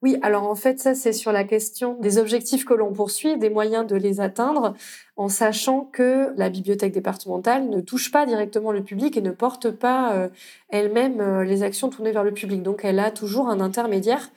Oui, 0.00 0.16
alors 0.22 0.48
en 0.48 0.54
fait, 0.54 0.78
ça, 0.78 0.94
c'est 0.94 1.12
sur 1.12 1.32
la 1.32 1.42
question 1.42 1.94
des 1.94 2.18
objectifs 2.18 2.64
que 2.64 2.72
l'on 2.72 2.92
poursuit, 2.92 3.36
des 3.36 3.50
moyens 3.50 3.84
de 3.84 3.96
les 3.96 4.20
atteindre, 4.20 4.74
en 5.16 5.28
sachant 5.28 5.80
que 5.92 6.32
la 6.36 6.50
bibliothèque 6.50 6.92
départementale 6.92 7.68
ne 7.68 7.80
touche 7.80 8.12
pas 8.12 8.24
directement 8.24 8.70
le 8.70 8.84
public 8.84 9.16
et 9.16 9.22
ne 9.22 9.32
porte 9.32 9.72
pas 9.72 10.12
euh, 10.12 10.28
elle-même 10.68 11.42
les 11.42 11.64
actions 11.64 11.90
tournées 11.90 12.12
vers 12.12 12.22
le 12.22 12.32
public. 12.32 12.62
Donc, 12.62 12.84
elle 12.84 13.00
a 13.00 13.10
toujours 13.10 13.48
un 13.48 13.60
intermédiaire. 13.60 14.30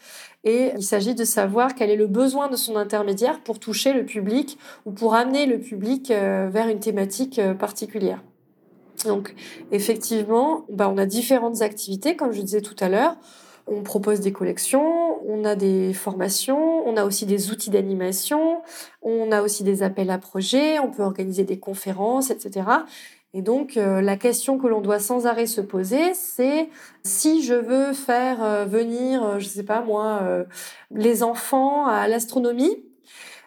Et 0.43 0.71
il 0.75 0.83
s'agit 0.83 1.13
de 1.13 1.23
savoir 1.23 1.75
quel 1.75 1.89
est 1.89 1.95
le 1.95 2.07
besoin 2.07 2.49
de 2.49 2.55
son 2.55 2.75
intermédiaire 2.75 3.41
pour 3.41 3.59
toucher 3.59 3.93
le 3.93 4.05
public 4.05 4.57
ou 4.85 4.91
pour 4.91 5.13
amener 5.13 5.45
le 5.45 5.59
public 5.59 6.09
euh, 6.09 6.49
vers 6.51 6.67
une 6.67 6.79
thématique 6.79 7.39
particulière. 7.59 8.23
Donc, 9.05 9.35
effectivement, 9.71 10.65
bah, 10.69 10.89
on 10.89 10.97
a 10.97 11.05
différentes 11.05 11.61
activités, 11.61 12.15
comme 12.15 12.31
je 12.31 12.41
disais 12.41 12.61
tout 12.61 12.75
à 12.79 12.89
l'heure. 12.89 13.15
On 13.67 13.83
propose 13.83 14.19
des 14.21 14.31
collections, 14.31 15.17
on 15.27 15.45
a 15.45 15.55
des 15.55 15.93
formations, 15.93 16.87
on 16.87 16.97
a 16.97 17.05
aussi 17.05 17.25
des 17.25 17.51
outils 17.51 17.69
d'animation, 17.69 18.61
on 19.01 19.31
a 19.31 19.41
aussi 19.41 19.63
des 19.63 19.83
appels 19.83 20.09
à 20.09 20.17
projets, 20.17 20.79
on 20.79 20.89
peut 20.89 21.03
organiser 21.03 21.43
des 21.43 21.59
conférences, 21.59 22.31
etc. 22.31 22.65
Et 23.33 23.41
donc, 23.41 23.77
euh, 23.77 24.01
la 24.01 24.17
question 24.17 24.57
que 24.57 24.67
l'on 24.67 24.81
doit 24.81 24.99
sans 24.99 25.25
arrêt 25.25 25.45
se 25.45 25.61
poser, 25.61 26.13
c'est 26.13 26.69
si 27.03 27.41
je 27.43 27.53
veux 27.53 27.93
faire 27.93 28.43
euh, 28.43 28.65
venir, 28.65 29.23
euh, 29.23 29.39
je 29.39 29.45
ne 29.45 29.49
sais 29.49 29.63
pas 29.63 29.81
moi, 29.81 30.21
les 30.91 31.23
enfants 31.23 31.87
à 31.87 32.07
l'astronomie, 32.07 32.83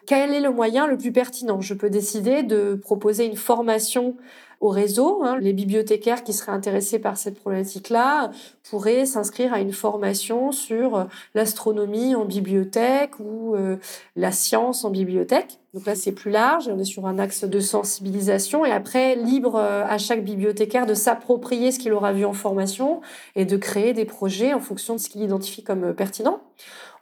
quel 0.07 0.33
est 0.33 0.39
le 0.39 0.51
moyen 0.51 0.87
le 0.87 0.97
plus 0.97 1.11
pertinent? 1.11 1.61
Je 1.61 1.73
peux 1.73 1.89
décider 1.89 2.43
de 2.43 2.75
proposer 2.75 3.25
une 3.25 3.35
formation 3.35 4.15
au 4.61 4.69
réseau. 4.69 5.23
Hein. 5.23 5.37
Les 5.39 5.53
bibliothécaires 5.53 6.23
qui 6.23 6.33
seraient 6.33 6.51
intéressés 6.51 6.99
par 6.99 7.17
cette 7.17 7.39
problématique-là 7.39 8.31
pourraient 8.69 9.05
s'inscrire 9.05 9.53
à 9.53 9.59
une 9.59 9.73
formation 9.73 10.51
sur 10.51 10.95
euh, 10.95 11.03
l'astronomie 11.33 12.15
en 12.15 12.25
bibliothèque 12.25 13.19
ou 13.19 13.55
euh, 13.55 13.77
la 14.15 14.31
science 14.31 14.85
en 14.85 14.89
bibliothèque. 14.89 15.59
Donc 15.75 15.85
là, 15.87 15.93
c'est 15.93 16.13
plus 16.13 16.31
large, 16.31 16.69
on 16.69 16.79
est 16.79 16.85
sur 16.85 17.05
un 17.05 17.19
axe 17.19 17.43
de 17.43 17.59
sensibilisation 17.59 18.65
et 18.65 18.71
après, 18.71 19.17
libre 19.17 19.57
euh, 19.57 19.83
à 19.85 19.97
chaque 19.97 20.23
bibliothécaire 20.23 20.85
de 20.85 20.93
s'approprier 20.93 21.73
ce 21.73 21.79
qu'il 21.79 21.91
aura 21.91 22.13
vu 22.13 22.23
en 22.23 22.31
formation 22.31 23.01
et 23.35 23.43
de 23.43 23.57
créer 23.57 23.91
des 23.91 24.05
projets 24.05 24.53
en 24.53 24.61
fonction 24.61 24.95
de 24.95 25.01
ce 25.01 25.09
qu'il 25.09 25.21
identifie 25.21 25.63
comme 25.63 25.93
pertinent. 25.93 26.39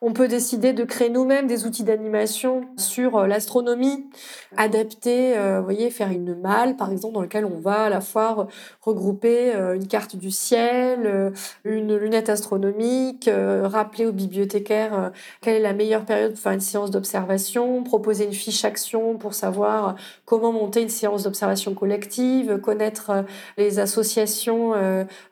On 0.06 0.12
peut 0.12 0.28
décider 0.28 0.74
de 0.74 0.84
créer 0.84 1.10
nous-mêmes 1.10 1.48
des 1.48 1.66
outils 1.66 1.86
d'animation 1.86 2.66
sur 2.76 3.16
euh, 3.16 3.26
l'astronomie, 3.26 4.10
adapter, 4.58 5.38
euh, 5.38 5.62
voyez, 5.62 5.90
faire 5.92 6.12
une 6.12 6.36
malle, 6.36 6.76
par 6.76 6.92
exemple, 6.92 7.14
dans 7.14 7.22
lequel 7.22 7.46
on 7.46 7.62
va 7.62 7.84
à 7.84 7.90
la 7.90 8.02
fois 8.02 8.50
regrouper 8.82 9.56
euh, 9.56 9.76
une 9.76 9.88
carte 9.88 10.18
du 10.18 10.30
ciel, 10.30 11.32
une 11.64 11.96
lunette 11.96 12.28
astronomique, 12.28 13.30
rappeler 13.64 14.06
aux 14.06 14.12
bibliothécaires 14.12 15.14
quelle 15.40 15.56
est 15.56 15.62
la 15.62 15.72
meilleure 15.72 16.04
période 16.04 16.34
pour 16.34 16.42
faire 16.42 16.52
une 16.52 16.60
séance 16.60 16.92
d'observation, 16.92 17.82
proposer 17.84 18.26
une 18.26 18.34
fiche 18.34 18.63
action 18.66 19.18
pour 19.18 19.34
savoir 19.34 19.96
comment 20.26 20.52
monter 20.52 20.82
une 20.82 20.90
séance 20.90 21.24
d'observation 21.24 21.74
collective, 21.74 22.58
connaître 22.60 23.26
les 23.58 23.80
associations 23.80 24.74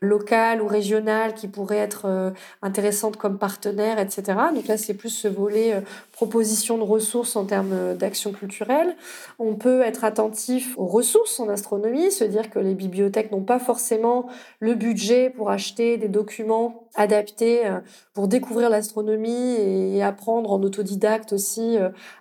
locales 0.02 0.62
ou 0.62 0.68
régionales 0.68 1.34
qui 1.34 1.48
pourraient 1.48 1.78
être 1.78 2.34
intéressantes 2.62 3.18
comme 3.18 3.38
partenaires, 3.38 4.00
etc. 4.00 4.38
Donc 4.54 4.68
là, 4.68 4.78
c'est 4.78 4.94
plus 4.94 5.10
ce 5.10 5.28
volet 5.28 5.82
euh, 6.22 6.26
proposition 6.26 6.78
de 6.78 6.84
ressources 6.84 7.36
en 7.36 7.46
termes 7.46 7.74
euh, 7.74 7.96
d'action 7.96 8.32
culturelle. 8.32 8.96
On 9.40 9.56
peut 9.56 9.82
être 9.82 10.04
attentif 10.04 10.78
aux 10.78 10.86
ressources 10.86 11.40
en 11.40 11.50
astronomie, 11.50 12.12
se 12.12 12.24
dire 12.24 12.50
que 12.50 12.60
les 12.60 12.76
bibliothèques 12.76 13.32
n'ont 13.32 13.42
pas 13.42 13.60
forcément 13.60 14.28
le 14.60 14.76
budget 14.76 15.30
pour 15.30 15.50
acheter 15.50 15.98
des 15.98 16.08
documents 16.08 16.88
adaptés 16.96 17.66
euh, 17.66 17.80
pour 18.14 18.28
découvrir 18.28 18.70
l'astronomie 18.70 19.56
et 19.56 20.04
apprendre 20.04 20.52
en 20.52 20.62
autodidacte 20.62 21.34
aussi 21.34 21.78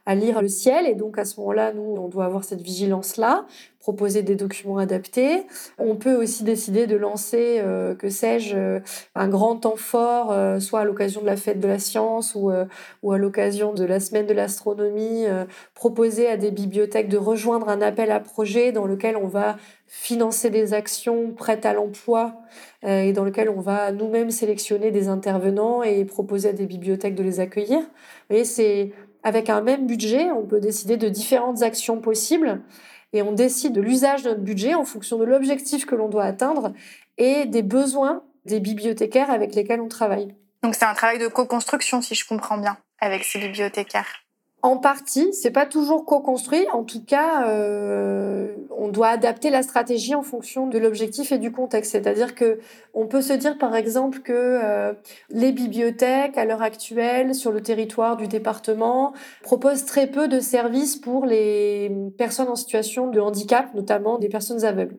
à 0.06 0.14
lire 0.14 0.40
le 0.40 0.48
ciel. 0.48 0.86
Et 0.86 0.94
donc 0.94 1.18
à 1.18 1.24
ce 1.24 1.38
moment-là, 1.40 1.72
nous, 1.72 1.96
on 1.98 2.08
doit 2.08 2.24
avoir 2.24 2.44
cette 2.44 2.62
vigilance-là 2.62 3.46
proposer 3.80 4.22
des 4.22 4.36
documents 4.36 4.76
adaptés. 4.76 5.46
On 5.78 5.96
peut 5.96 6.14
aussi 6.14 6.44
décider 6.44 6.86
de 6.86 6.96
lancer, 6.96 7.60
euh, 7.60 7.94
que 7.94 8.10
sais-je, 8.10 8.54
euh, 8.54 8.80
un 9.14 9.26
grand 9.26 9.56
temps 9.56 9.76
fort, 9.76 10.30
euh, 10.32 10.60
soit 10.60 10.80
à 10.80 10.84
l'occasion 10.84 11.22
de 11.22 11.26
la 11.26 11.36
fête 11.36 11.60
de 11.60 11.66
la 11.66 11.78
science 11.78 12.34
ou, 12.34 12.52
ou 13.02 13.12
à 13.12 13.18
l'occasion 13.18 13.72
de 13.72 13.84
la 13.84 13.98
semaine 13.98 14.26
de 14.26 14.34
l'astronomie, 14.34 15.24
proposer 15.74 16.28
à 16.28 16.36
des 16.36 16.50
bibliothèques 16.50 17.08
de 17.08 17.16
rejoindre 17.16 17.68
un 17.68 17.80
appel 17.80 18.12
à 18.12 18.20
projet 18.20 18.72
dans 18.72 18.86
lequel 18.86 19.16
on 19.16 19.26
va 19.26 19.56
financer 19.86 20.50
des 20.50 20.74
actions 20.74 21.32
prêtes 21.32 21.64
à 21.64 21.72
l'emploi 21.72 22.34
et 22.82 23.12
dans 23.12 23.24
lequel 23.24 23.48
on 23.48 23.60
va 23.60 23.92
nous-mêmes 23.92 24.30
sélectionner 24.30 24.90
des 24.90 25.08
intervenants 25.08 25.82
et 25.82 26.04
proposer 26.04 26.50
à 26.50 26.52
des 26.52 26.66
bibliothèques 26.66 27.14
de 27.14 27.22
les 27.22 27.40
accueillir. 27.40 27.80
Et 28.28 28.44
c'est 28.44 28.92
avec 29.22 29.50
un 29.50 29.60
même 29.60 29.86
budget, 29.86 30.30
on 30.30 30.44
peut 30.44 30.60
décider 30.60 30.96
de 30.96 31.08
différentes 31.08 31.62
actions 31.62 32.00
possibles 32.00 32.60
et 33.12 33.22
on 33.22 33.32
décide 33.32 33.72
de 33.72 33.80
l'usage 33.80 34.22
de 34.22 34.30
notre 34.30 34.42
budget 34.42 34.74
en 34.74 34.84
fonction 34.84 35.18
de 35.18 35.24
l'objectif 35.24 35.86
que 35.86 35.94
l'on 35.94 36.08
doit 36.08 36.24
atteindre 36.24 36.72
et 37.18 37.46
des 37.46 37.62
besoins 37.62 38.22
des 38.44 38.60
bibliothécaires 38.60 39.30
avec 39.30 39.54
lesquels 39.54 39.80
on 39.80 39.88
travaille. 39.88 40.34
Donc 40.62 40.74
c'est 40.74 40.84
un 40.84 40.94
travail 40.94 41.18
de 41.18 41.28
co-construction, 41.28 42.02
si 42.02 42.14
je 42.14 42.26
comprends 42.26 42.58
bien, 42.58 42.78
avec 43.00 43.24
ces 43.24 43.38
bibliothécaires. 43.38 44.24
En 44.62 44.76
partie, 44.76 45.32
c'est 45.32 45.50
pas 45.50 45.64
toujours 45.64 46.04
co-construit. 46.04 46.66
En 46.72 46.84
tout 46.84 47.02
cas, 47.02 47.48
euh, 47.48 48.54
on 48.76 48.88
doit 48.88 49.08
adapter 49.08 49.48
la 49.48 49.62
stratégie 49.62 50.14
en 50.14 50.22
fonction 50.22 50.66
de 50.66 50.78
l'objectif 50.78 51.32
et 51.32 51.38
du 51.38 51.50
contexte. 51.50 51.92
C'est-à-dire 51.92 52.34
que 52.34 52.58
on 52.92 53.06
peut 53.06 53.22
se 53.22 53.32
dire, 53.32 53.56
par 53.56 53.74
exemple, 53.74 54.20
que 54.20 54.32
euh, 54.32 54.92
les 55.30 55.52
bibliothèques, 55.52 56.36
à 56.36 56.44
l'heure 56.44 56.62
actuelle, 56.62 57.34
sur 57.34 57.52
le 57.52 57.62
territoire 57.62 58.16
du 58.16 58.28
département, 58.28 59.14
proposent 59.42 59.86
très 59.86 60.06
peu 60.06 60.28
de 60.28 60.40
services 60.40 60.96
pour 60.96 61.24
les 61.24 61.90
personnes 62.18 62.48
en 62.48 62.56
situation 62.56 63.08
de 63.08 63.18
handicap, 63.18 63.72
notamment 63.74 64.18
des 64.18 64.28
personnes 64.28 64.64
aveugles. 64.64 64.96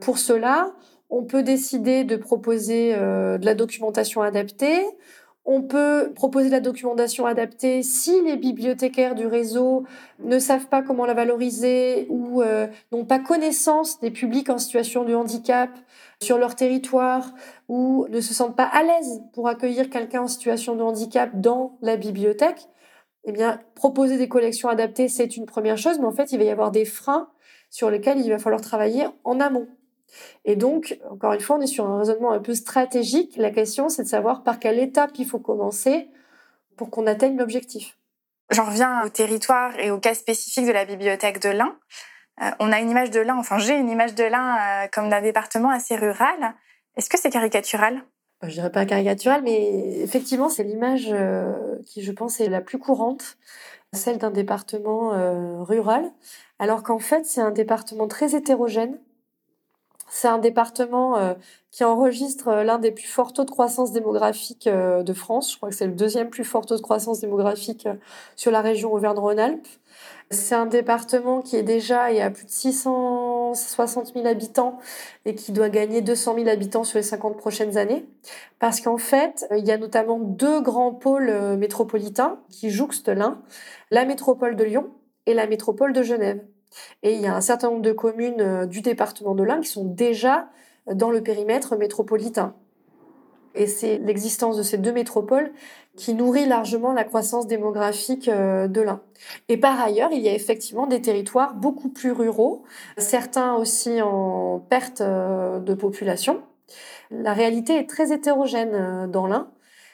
Pour 0.00 0.18
cela, 0.18 0.72
on 1.08 1.24
peut 1.24 1.42
décider 1.42 2.04
de 2.04 2.16
proposer 2.16 2.94
euh, 2.96 3.38
de 3.38 3.44
la 3.44 3.54
documentation 3.54 4.22
adaptée 4.22 4.82
on 5.44 5.62
peut 5.62 6.12
proposer 6.14 6.50
la 6.50 6.60
documentation 6.60 7.26
adaptée 7.26 7.82
si 7.82 8.22
les 8.22 8.36
bibliothécaires 8.36 9.16
du 9.16 9.26
réseau 9.26 9.84
ne 10.20 10.38
savent 10.38 10.66
pas 10.66 10.82
comment 10.82 11.04
la 11.04 11.14
valoriser 11.14 12.06
ou 12.10 12.42
euh, 12.42 12.68
n'ont 12.92 13.04
pas 13.04 13.18
connaissance 13.18 13.98
des 14.00 14.12
publics 14.12 14.50
en 14.50 14.58
situation 14.58 15.04
de 15.04 15.14
handicap 15.14 15.70
sur 16.22 16.38
leur 16.38 16.54
territoire 16.54 17.34
ou 17.68 18.06
ne 18.08 18.20
se 18.20 18.34
sentent 18.34 18.56
pas 18.56 18.70
à 18.72 18.84
l'aise 18.84 19.22
pour 19.32 19.48
accueillir 19.48 19.90
quelqu'un 19.90 20.22
en 20.22 20.28
situation 20.28 20.76
de 20.76 20.82
handicap 20.82 21.30
dans 21.34 21.76
la 21.82 21.96
bibliothèque. 21.96 22.68
Eh 23.24 23.32
bien, 23.32 23.60
proposer 23.74 24.18
des 24.18 24.28
collections 24.28 24.68
adaptées, 24.68 25.08
c'est 25.08 25.36
une 25.36 25.46
première 25.46 25.78
chose, 25.78 25.98
mais 25.98 26.06
en 26.06 26.12
fait, 26.12 26.32
il 26.32 26.38
va 26.38 26.44
y 26.44 26.50
avoir 26.50 26.70
des 26.70 26.84
freins 26.84 27.28
sur 27.70 27.90
lesquels 27.90 28.18
il 28.18 28.30
va 28.30 28.38
falloir 28.38 28.60
travailler 28.60 29.06
en 29.24 29.40
amont. 29.40 29.68
Et 30.44 30.56
donc, 30.56 30.98
encore 31.10 31.32
une 31.32 31.40
fois, 31.40 31.56
on 31.56 31.60
est 31.60 31.66
sur 31.66 31.86
un 31.86 31.98
raisonnement 31.98 32.32
un 32.32 32.40
peu 32.40 32.54
stratégique. 32.54 33.36
La 33.36 33.50
question, 33.50 33.88
c'est 33.88 34.02
de 34.02 34.08
savoir 34.08 34.42
par 34.42 34.58
quelle 34.58 34.78
étape 34.78 35.12
il 35.18 35.26
faut 35.26 35.38
commencer 35.38 36.08
pour 36.76 36.90
qu'on 36.90 37.06
atteigne 37.06 37.36
l'objectif. 37.36 37.96
J'en 38.50 38.66
reviens 38.66 39.04
au 39.04 39.08
territoire 39.08 39.78
et 39.78 39.90
au 39.90 39.98
cas 39.98 40.14
spécifique 40.14 40.66
de 40.66 40.72
la 40.72 40.84
bibliothèque 40.84 41.40
de 41.40 41.48
l'Ain. 41.48 41.76
Euh, 42.42 42.50
on 42.60 42.72
a 42.72 42.80
une 42.80 42.90
image 42.90 43.10
de 43.10 43.20
l'Ain, 43.20 43.36
enfin 43.36 43.58
j'ai 43.58 43.74
une 43.74 43.88
image 43.88 44.14
de 44.14 44.24
l'Ain 44.24 44.56
euh, 44.56 44.88
comme 44.92 45.08
d'un 45.08 45.22
département 45.22 45.70
assez 45.70 45.96
rural. 45.96 46.54
Est-ce 46.96 47.08
que 47.08 47.18
c'est 47.18 47.30
caricatural? 47.30 48.02
Je 48.42 48.48
dirais 48.48 48.72
pas 48.72 48.84
caricatural, 48.84 49.42
mais 49.42 50.00
effectivement, 50.00 50.48
c'est 50.48 50.64
l'image 50.64 51.08
euh, 51.12 51.78
qui, 51.86 52.02
je 52.02 52.10
pense, 52.10 52.40
est 52.40 52.48
la 52.48 52.60
plus 52.60 52.78
courante, 52.78 53.38
celle 53.92 54.18
d'un 54.18 54.30
département 54.30 55.10
rural, 55.62 56.10
alors 56.58 56.82
qu'en 56.82 56.98
fait, 56.98 57.24
c'est 57.24 57.40
un 57.40 57.52
département 57.52 58.08
très 58.08 58.34
hétérogène 58.34 58.98
c'est 60.14 60.28
un 60.28 60.36
département 60.36 61.16
euh, 61.16 61.32
qui 61.70 61.84
enregistre 61.84 62.48
euh, 62.48 62.64
l'un 62.64 62.78
des 62.78 62.90
plus 62.90 63.06
forts 63.06 63.32
taux 63.32 63.46
de 63.46 63.50
croissance 63.50 63.92
démographique 63.92 64.66
euh, 64.66 65.02
de 65.02 65.14
France. 65.14 65.52
Je 65.52 65.56
crois 65.56 65.70
que 65.70 65.74
c'est 65.74 65.86
le 65.86 65.94
deuxième 65.94 66.28
plus 66.28 66.44
fort 66.44 66.66
taux 66.66 66.76
de 66.76 66.82
croissance 66.82 67.20
démographique 67.20 67.88
sur 68.36 68.50
la 68.50 68.60
région 68.60 68.92
Auvergne-Rhône-Alpes. 68.92 69.66
C'est 70.30 70.54
un 70.54 70.66
département 70.66 71.40
qui 71.40 71.56
est 71.56 71.62
déjà, 71.62 72.12
y 72.12 72.20
a 72.20 72.30
plus 72.30 72.44
de 72.44 72.50
660 72.50 74.12
000 74.12 74.26
habitants 74.26 74.78
et 75.24 75.34
qui 75.34 75.50
doit 75.50 75.70
gagner 75.70 76.02
200 76.02 76.34
000 76.34 76.48
habitants 76.48 76.84
sur 76.84 76.98
les 76.98 77.02
50 77.02 77.38
prochaines 77.38 77.78
années. 77.78 78.04
Parce 78.58 78.82
qu'en 78.82 78.98
fait, 78.98 79.46
il 79.56 79.64
y 79.64 79.72
a 79.72 79.78
notamment 79.78 80.18
deux 80.18 80.60
grands 80.60 80.92
pôles 80.92 81.56
métropolitains 81.56 82.38
qui 82.50 82.68
jouxtent 82.68 83.08
l'un, 83.08 83.40
la 83.90 84.04
métropole 84.04 84.56
de 84.56 84.64
Lyon 84.64 84.90
et 85.24 85.32
la 85.32 85.46
métropole 85.46 85.94
de 85.94 86.02
Genève. 86.02 86.42
Et 87.02 87.14
il 87.14 87.20
y 87.20 87.26
a 87.26 87.34
un 87.34 87.40
certain 87.40 87.70
nombre 87.70 87.82
de 87.82 87.92
communes 87.92 88.40
euh, 88.40 88.66
du 88.66 88.80
département 88.80 89.34
de 89.34 89.42
l'Ain 89.42 89.60
qui 89.60 89.68
sont 89.68 89.84
déjà 89.84 90.48
dans 90.92 91.10
le 91.10 91.22
périmètre 91.22 91.76
métropolitain. 91.76 92.54
Et 93.54 93.66
c'est 93.66 93.98
l'existence 93.98 94.56
de 94.56 94.62
ces 94.62 94.78
deux 94.78 94.92
métropoles 94.92 95.52
qui 95.96 96.14
nourrit 96.14 96.46
largement 96.46 96.92
la 96.92 97.04
croissance 97.04 97.46
démographique 97.46 98.28
euh, 98.28 98.66
de 98.66 98.80
l'Ain. 98.80 99.02
Et 99.48 99.56
par 99.56 99.80
ailleurs, 99.80 100.10
il 100.12 100.22
y 100.22 100.28
a 100.28 100.34
effectivement 100.34 100.86
des 100.86 101.02
territoires 101.02 101.54
beaucoup 101.54 101.90
plus 101.90 102.12
ruraux, 102.12 102.64
certains 102.96 103.54
aussi 103.54 104.00
en 104.00 104.60
perte 104.70 105.02
euh, 105.02 105.58
de 105.60 105.74
population. 105.74 106.42
La 107.10 107.34
réalité 107.34 107.76
est 107.76 107.88
très 107.88 108.12
hétérogène 108.12 109.10
dans 109.10 109.26
l'Ain. 109.26 109.50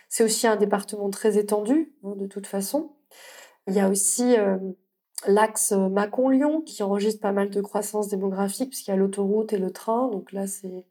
C'est 0.08 0.22
aussi 0.22 0.46
un 0.46 0.56
département 0.56 1.10
très 1.10 1.36
étendu, 1.36 1.92
hein, 2.04 2.14
de 2.16 2.26
toute 2.26 2.46
façon. 2.46 2.92
Il 3.66 3.74
y 3.74 3.80
a 3.80 3.88
aussi 3.88 4.36
l'axe 5.26 5.72
euh, 5.72 5.88
Mâcon-Lyon 5.88 6.62
qui 6.64 6.82
enregistre 6.82 7.20
pas 7.20 7.32
mal 7.32 7.50
de 7.50 7.60
croissance 7.60 8.08
démographique 8.08 8.70
puisqu'il 8.70 8.90
y 8.90 8.94
a 8.94 8.96
l'autoroute 8.96 9.52
et 9.52 9.58
le 9.58 9.70
train. 9.70 10.08
Donc 10.08 10.32
là, 10.32 10.46
c'est 10.46 10.84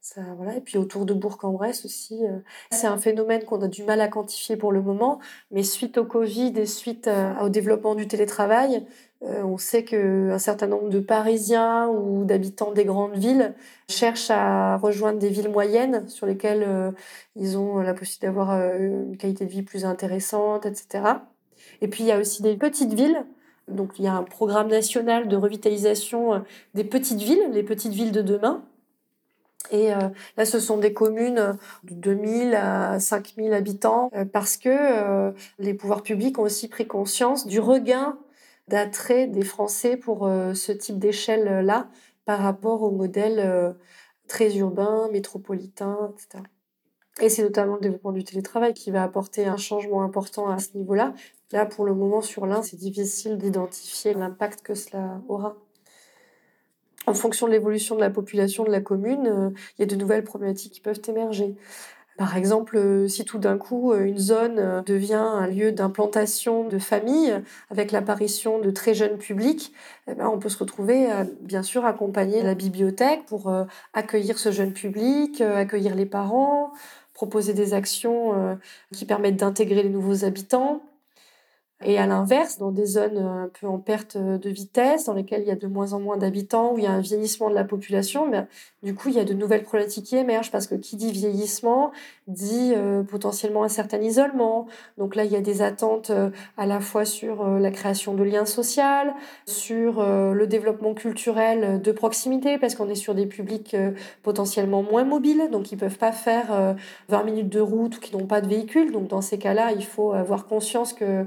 ça, 0.00 0.20
voilà. 0.36 0.56
Et 0.56 0.60
puis 0.60 0.78
autour 0.78 1.04
de 1.06 1.14
Bourg-en-Bresse 1.14 1.84
aussi, 1.84 2.24
euh, 2.24 2.38
c'est 2.70 2.86
un 2.86 2.98
phénomène 2.98 3.44
qu'on 3.44 3.60
a 3.62 3.68
du 3.68 3.84
mal 3.84 4.00
à 4.00 4.08
quantifier 4.08 4.56
pour 4.56 4.72
le 4.72 4.82
moment, 4.82 5.20
mais 5.50 5.62
suite 5.62 5.98
au 5.98 6.04
Covid 6.04 6.52
et 6.56 6.66
suite 6.66 7.08
euh, 7.08 7.32
au 7.40 7.48
développement 7.48 7.94
du 7.94 8.06
télétravail, 8.06 8.86
on 9.24 9.56
sait 9.56 9.84
qu'un 9.84 10.38
certain 10.38 10.66
nombre 10.66 10.88
de 10.88 10.98
Parisiens 10.98 11.86
ou 11.86 12.24
d'habitants 12.24 12.72
des 12.72 12.84
grandes 12.84 13.16
villes 13.16 13.54
cherchent 13.88 14.32
à 14.32 14.76
rejoindre 14.78 15.20
des 15.20 15.28
villes 15.28 15.48
moyennes 15.48 16.08
sur 16.08 16.26
lesquelles 16.26 16.92
ils 17.36 17.56
ont 17.56 17.78
la 17.78 17.94
possibilité 17.94 18.26
d'avoir 18.26 18.50
une 18.74 19.16
qualité 19.16 19.44
de 19.44 19.50
vie 19.50 19.62
plus 19.62 19.84
intéressante, 19.84 20.66
etc. 20.66 21.04
Et 21.82 21.86
puis 21.86 22.02
il 22.02 22.08
y 22.08 22.10
a 22.10 22.18
aussi 22.18 22.42
des 22.42 22.56
petites 22.56 22.94
villes 22.94 23.24
donc 23.68 23.98
il 23.98 24.04
y 24.04 24.08
a 24.08 24.14
un 24.14 24.22
programme 24.22 24.68
national 24.68 25.28
de 25.28 25.36
revitalisation 25.36 26.34
euh, 26.34 26.38
des 26.74 26.84
petites 26.84 27.20
villes, 27.20 27.50
les 27.52 27.62
petites 27.62 27.92
villes 27.92 28.12
de 28.12 28.22
demain. 28.22 28.62
Et 29.70 29.92
euh, 29.94 30.08
là, 30.36 30.44
ce 30.44 30.58
sont 30.58 30.78
des 30.78 30.92
communes 30.92 31.38
euh, 31.38 31.52
de 31.84 31.94
2000 31.94 32.54
à 32.54 32.98
5000 32.98 33.52
habitants 33.52 34.10
parce 34.32 34.56
que 34.56 35.32
les 35.58 35.74
pouvoirs 35.74 36.02
publics 36.02 36.38
ont 36.38 36.42
aussi 36.42 36.68
pris 36.68 36.86
conscience 36.86 37.46
du 37.46 37.60
regain 37.60 38.18
d'attrait 38.68 39.26
des 39.26 39.42
Français 39.42 39.96
pour 39.96 40.28
ce 40.54 40.72
type 40.72 40.98
d'échelle-là 40.98 41.88
par 42.24 42.38
rapport 42.40 42.82
au 42.82 42.90
modèle 42.90 43.74
très 44.28 44.56
urbain, 44.56 45.08
métropolitain, 45.10 46.12
etc. 46.12 46.44
Et 47.20 47.28
c'est 47.28 47.42
notamment 47.42 47.74
le 47.74 47.80
développement 47.80 48.12
du 48.12 48.24
télétravail 48.24 48.72
qui 48.72 48.90
va 48.90 49.02
apporter 49.02 49.44
un 49.44 49.56
changement 49.56 50.02
important 50.02 50.48
à 50.48 50.58
ce 50.58 50.76
niveau-là. 50.76 51.12
Là, 51.52 51.66
pour 51.66 51.84
le 51.84 51.94
moment, 51.94 52.22
sur 52.22 52.46
l'un, 52.46 52.62
c'est 52.62 52.78
difficile 52.78 53.36
d'identifier 53.36 54.14
l'impact 54.14 54.62
que 54.62 54.74
cela 54.74 55.20
aura. 55.28 55.56
En 57.06 57.14
fonction 57.14 57.46
de 57.46 57.52
l'évolution 57.52 57.94
de 57.94 58.00
la 58.00 58.10
population 58.10 58.64
de 58.64 58.70
la 58.70 58.80
commune, 58.80 59.26
euh, 59.26 59.50
il 59.76 59.82
y 59.82 59.84
a 59.84 59.86
de 59.86 59.96
nouvelles 59.96 60.24
problématiques 60.24 60.72
qui 60.72 60.80
peuvent 60.80 61.00
émerger. 61.08 61.56
Par 62.16 62.36
exemple, 62.36 62.76
euh, 62.76 63.08
si 63.08 63.24
tout 63.24 63.38
d'un 63.38 63.58
coup 63.58 63.92
euh, 63.92 64.04
une 64.04 64.18
zone 64.18 64.82
devient 64.86 65.14
un 65.14 65.46
lieu 65.46 65.72
d'implantation 65.72 66.68
de 66.68 66.78
familles 66.78 67.34
avec 67.70 67.90
l'apparition 67.90 68.60
de 68.60 68.70
très 68.70 68.94
jeunes 68.94 69.18
publics, 69.18 69.72
eh 70.06 70.14
ben, 70.14 70.28
on 70.28 70.38
peut 70.38 70.48
se 70.48 70.58
retrouver 70.58 71.08
bien 71.40 71.62
sûr 71.62 71.84
accompagner 71.84 72.42
la 72.42 72.54
bibliothèque 72.54 73.26
pour 73.26 73.52
accueillir 73.94 74.38
ce 74.38 74.52
jeune 74.52 74.72
public, 74.72 75.40
accueillir 75.40 75.94
les 75.94 76.06
parents, 76.06 76.72
proposer 77.14 77.54
des 77.54 77.74
actions 77.74 78.58
qui 78.92 79.06
permettent 79.06 79.36
d'intégrer 79.36 79.82
les 79.82 79.90
nouveaux 79.90 80.24
habitants. 80.24 80.82
Et 81.84 81.98
à 81.98 82.06
l'inverse, 82.06 82.58
dans 82.58 82.70
des 82.70 82.86
zones 82.86 83.16
euh, 83.16 83.44
un 83.44 83.50
peu 83.60 83.66
en 83.66 83.78
perte 83.78 84.16
euh, 84.16 84.38
de 84.38 84.50
vitesse, 84.50 85.06
dans 85.06 85.14
lesquelles 85.14 85.42
il 85.42 85.48
y 85.48 85.50
a 85.50 85.56
de 85.56 85.66
moins 85.66 85.92
en 85.92 86.00
moins 86.00 86.16
d'habitants, 86.16 86.72
où 86.74 86.78
il 86.78 86.84
y 86.84 86.86
a 86.86 86.92
un 86.92 87.00
vieillissement 87.00 87.50
de 87.50 87.54
la 87.54 87.64
population, 87.64 88.28
mais 88.28 88.46
du 88.82 88.94
coup, 88.94 89.08
il 89.08 89.14
y 89.14 89.20
a 89.20 89.24
de 89.24 89.34
nouvelles 89.34 89.62
problématiques 89.62 90.06
qui 90.06 90.16
émergent 90.16 90.50
parce 90.50 90.66
que 90.66 90.74
qui 90.74 90.96
dit 90.96 91.12
vieillissement 91.12 91.92
dit 92.28 92.72
euh, 92.74 93.02
potentiellement 93.02 93.64
un 93.64 93.68
certain 93.68 94.00
isolement. 94.00 94.66
Donc 94.98 95.16
là, 95.16 95.24
il 95.24 95.32
y 95.32 95.36
a 95.36 95.40
des 95.40 95.62
attentes 95.62 96.12
à 96.56 96.66
la 96.66 96.80
fois 96.80 97.04
sur 97.04 97.44
la 97.46 97.70
création 97.70 98.14
de 98.14 98.22
liens 98.22 98.44
sociaux, 98.44 98.82
sur 99.46 100.02
le 100.02 100.46
développement 100.46 100.94
culturel 100.94 101.80
de 101.80 101.92
proximité, 101.92 102.58
parce 102.58 102.74
qu'on 102.74 102.88
est 102.88 102.94
sur 102.94 103.14
des 103.14 103.26
publics 103.26 103.76
potentiellement 104.22 104.82
moins 104.82 105.04
mobiles, 105.04 105.48
donc 105.50 105.72
ils 105.72 105.76
peuvent 105.78 105.98
pas 105.98 106.12
faire 106.12 106.76
20 107.08 107.24
minutes 107.24 107.48
de 107.48 107.60
route 107.60 107.96
ou 107.96 108.00
qui 108.00 108.16
n'ont 108.16 108.26
pas 108.26 108.40
de 108.40 108.48
véhicule. 108.48 108.92
Donc 108.92 109.08
dans 109.08 109.20
ces 109.20 109.38
cas-là, 109.38 109.72
il 109.72 109.84
faut 109.84 110.12
avoir 110.12 110.46
conscience 110.46 110.92
que 110.92 111.26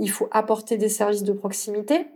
il 0.00 0.10
faut 0.10 0.28
apporter 0.30 0.76
des 0.76 0.88
services 0.88 1.22
de 1.22 1.32
proximité. 1.32 2.06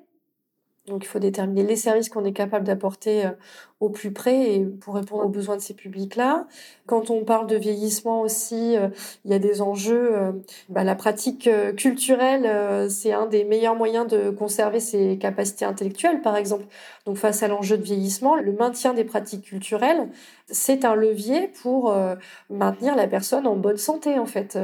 Donc 0.90 1.04
il 1.04 1.08
faut 1.08 1.20
déterminer 1.20 1.62
les 1.62 1.76
services 1.76 2.08
qu'on 2.08 2.24
est 2.24 2.32
capable 2.32 2.66
d'apporter 2.66 3.24
euh, 3.24 3.30
au 3.78 3.88
plus 3.88 4.12
près 4.12 4.56
et 4.56 4.64
pour 4.64 4.96
répondre 4.96 5.24
aux 5.24 5.28
besoins 5.28 5.56
de 5.56 5.62
ces 5.62 5.72
publics-là. 5.72 6.46
Quand 6.86 7.10
on 7.10 7.24
parle 7.24 7.46
de 7.46 7.56
vieillissement 7.56 8.20
aussi, 8.20 8.76
euh, 8.76 8.88
il 9.24 9.30
y 9.30 9.34
a 9.34 9.38
des 9.38 9.62
enjeux. 9.62 10.10
Euh, 10.12 10.32
bah, 10.68 10.82
la 10.82 10.96
pratique 10.96 11.48
culturelle, 11.76 12.90
c'est 12.90 13.12
un 13.12 13.26
des 13.26 13.44
meilleurs 13.44 13.76
moyens 13.76 14.06
de 14.08 14.30
conserver 14.30 14.80
ses 14.80 15.16
capacités 15.16 15.64
intellectuelles, 15.64 16.20
par 16.20 16.36
exemple. 16.36 16.64
Donc 17.06 17.16
face 17.16 17.42
à 17.42 17.48
l'enjeu 17.48 17.78
de 17.78 17.82
vieillissement, 17.82 18.34
le 18.34 18.52
maintien 18.52 18.92
des 18.92 19.04
pratiques 19.04 19.44
culturelles, 19.44 20.08
c'est 20.48 20.84
un 20.84 20.96
levier 20.96 21.48
pour 21.62 21.94
maintenir 22.50 22.96
la 22.96 23.06
personne 23.06 23.46
en 23.46 23.56
bonne 23.56 23.76
santé, 23.76 24.18
en 24.18 24.26
fait. 24.26 24.58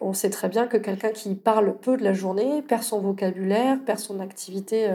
on 0.00 0.12
sait 0.12 0.30
très 0.30 0.48
bien 0.48 0.66
que 0.66 0.76
quelqu'un 0.76 1.10
qui 1.10 1.34
parle 1.34 1.76
peu 1.76 1.96
de 1.96 2.04
la 2.04 2.12
journée 2.12 2.62
perd 2.62 2.82
son 2.82 3.00
vocabulaire, 3.00 3.78
perd 3.84 3.98
son 3.98 4.20
activité 4.20 4.90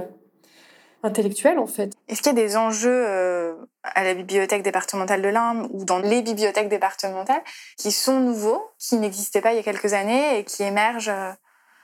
intellectuelle 1.03 1.59
en 1.59 1.67
fait. 1.67 1.93
Est-ce 2.07 2.21
qu'il 2.21 2.35
y 2.35 2.39
a 2.39 2.41
des 2.41 2.57
enjeux 2.57 3.05
euh, 3.07 3.53
à 3.83 4.03
la 4.03 4.13
bibliothèque 4.13 4.63
départementale 4.63 5.21
de 5.21 5.29
l'Inde 5.29 5.67
ou 5.71 5.85
dans 5.85 5.99
les 5.99 6.21
bibliothèques 6.21 6.69
départementales 6.69 7.41
qui 7.77 7.91
sont 7.91 8.19
nouveaux, 8.19 8.61
qui 8.79 8.95
n'existaient 8.97 9.41
pas 9.41 9.53
il 9.53 9.57
y 9.57 9.59
a 9.59 9.63
quelques 9.63 9.93
années 9.93 10.39
et 10.39 10.43
qui 10.43 10.63
émergent 10.63 11.09
euh, 11.09 11.31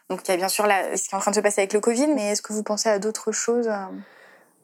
Donc 0.09 0.21
il 0.27 0.31
y 0.31 0.33
a 0.33 0.37
bien 0.37 0.49
sûr 0.49 0.65
ce 0.65 1.03
qui 1.03 1.13
est 1.13 1.17
en 1.17 1.19
train 1.19 1.31
de 1.31 1.35
se 1.35 1.41
passer 1.41 1.61
avec 1.61 1.73
le 1.73 1.79
Covid, 1.79 2.07
mais 2.07 2.31
est-ce 2.31 2.41
que 2.41 2.53
vous 2.53 2.63
pensez 2.63 2.89
à 2.89 2.99
d'autres 2.99 3.31
choses 3.31 3.69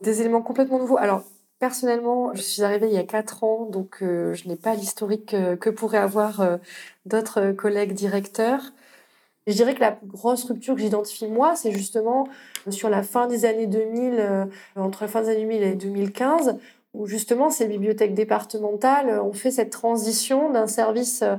Des 0.00 0.20
éléments 0.20 0.42
complètement 0.42 0.78
nouveaux. 0.78 0.98
Alors 0.98 1.22
personnellement, 1.58 2.34
je 2.34 2.40
suis 2.40 2.62
arrivée 2.62 2.88
il 2.88 2.94
y 2.94 2.98
a 2.98 3.04
quatre 3.04 3.44
ans, 3.44 3.66
donc 3.66 3.98
je 4.00 4.48
n'ai 4.48 4.56
pas 4.56 4.74
l'historique 4.74 5.36
que 5.60 5.70
pourraient 5.70 5.98
avoir 5.98 6.58
d'autres 7.04 7.52
collègues 7.52 7.92
directeurs. 7.92 8.72
Je 9.46 9.54
dirais 9.54 9.74
que 9.74 9.80
la 9.80 9.92
plus 9.92 10.06
grosse 10.06 10.44
rupture 10.44 10.74
que 10.74 10.80
j'identifie 10.80 11.26
moi, 11.26 11.56
c'est 11.56 11.72
justement 11.72 12.28
sur 12.68 12.90
la 12.90 13.02
fin 13.02 13.26
des 13.26 13.44
années 13.44 13.66
2000, 13.66 14.48
entre 14.76 15.04
la 15.04 15.08
fin 15.08 15.22
des 15.22 15.30
années 15.30 15.46
2000 15.46 15.62
et 15.62 15.74
2015, 15.74 16.58
où 16.94 17.06
justement 17.06 17.50
ces 17.50 17.66
bibliothèques 17.66 18.14
départementales 18.14 19.20
ont 19.20 19.32
fait 19.32 19.50
cette 19.50 19.70
transition 19.70 20.50
d'un 20.50 20.66
service 20.66 21.22
euh, 21.22 21.36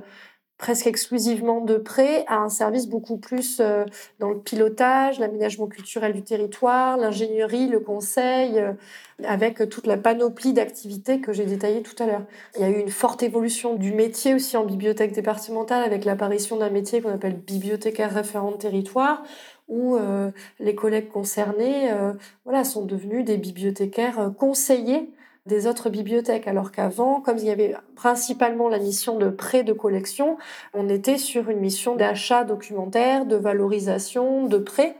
presque 0.62 0.86
exclusivement 0.86 1.60
de 1.60 1.76
prêt 1.76 2.24
à 2.28 2.38
un 2.38 2.50
service 2.50 2.88
beaucoup 2.88 3.18
plus 3.18 3.58
euh, 3.60 3.84
dans 4.20 4.30
le 4.30 4.38
pilotage, 4.38 5.18
l'aménagement 5.18 5.66
culturel 5.66 6.14
du 6.14 6.22
territoire, 6.22 6.98
l'ingénierie, 6.98 7.68
le 7.68 7.80
conseil, 7.80 8.60
euh, 8.60 8.74
avec 9.24 9.68
toute 9.70 9.88
la 9.88 9.98
panoplie 9.98 10.54
d'activités 10.54 11.20
que 11.20 11.34
j'ai 11.34 11.46
détaillées 11.46 11.82
tout 11.82 11.96
à 12.02 12.06
l'heure. 12.06 12.22
Il 12.56 12.62
y 12.62 12.64
a 12.64 12.70
eu 12.70 12.80
une 12.80 12.92
forte 12.92 13.24
évolution 13.24 13.74
du 13.74 13.92
métier 13.92 14.36
aussi 14.36 14.56
en 14.56 14.64
bibliothèque 14.64 15.14
départementale 15.14 15.84
avec 15.84 16.06
l'apparition 16.06 16.58
d'un 16.58 16.70
métier 16.70 17.02
qu'on 17.02 17.12
appelle 17.12 17.38
bibliothécaire 17.38 18.14
référent 18.14 18.52
de 18.52 18.58
territoire, 18.58 19.24
où 19.68 19.98
les 20.60 20.76
collègues 20.76 21.08
concernés 21.08 21.90
voilà, 22.44 22.66
sont 22.66 22.84
devenus 22.84 23.24
des 23.24 23.38
bibliothécaires 23.38 24.32
conseillers 24.38 25.10
des 25.46 25.66
autres 25.66 25.90
bibliothèques, 25.90 26.48
alors 26.48 26.72
qu'avant, 26.72 27.20
comme 27.20 27.38
il 27.38 27.46
y 27.46 27.50
avait 27.50 27.76
principalement 27.96 28.70
la 28.70 28.80
mission 28.80 29.18
de 29.18 29.30
prêt 29.30 29.64
de 29.64 29.74
collection, 29.74 30.38
on 30.74 30.88
était 30.88 31.18
sur 31.18 31.50
une 31.50 31.60
mission 31.60 31.96
d'achat 31.96 32.44
documentaire, 32.44 33.26
de 33.26 33.36
valorisation, 33.36 34.46
de 34.46 34.58
prêt. 34.58 34.98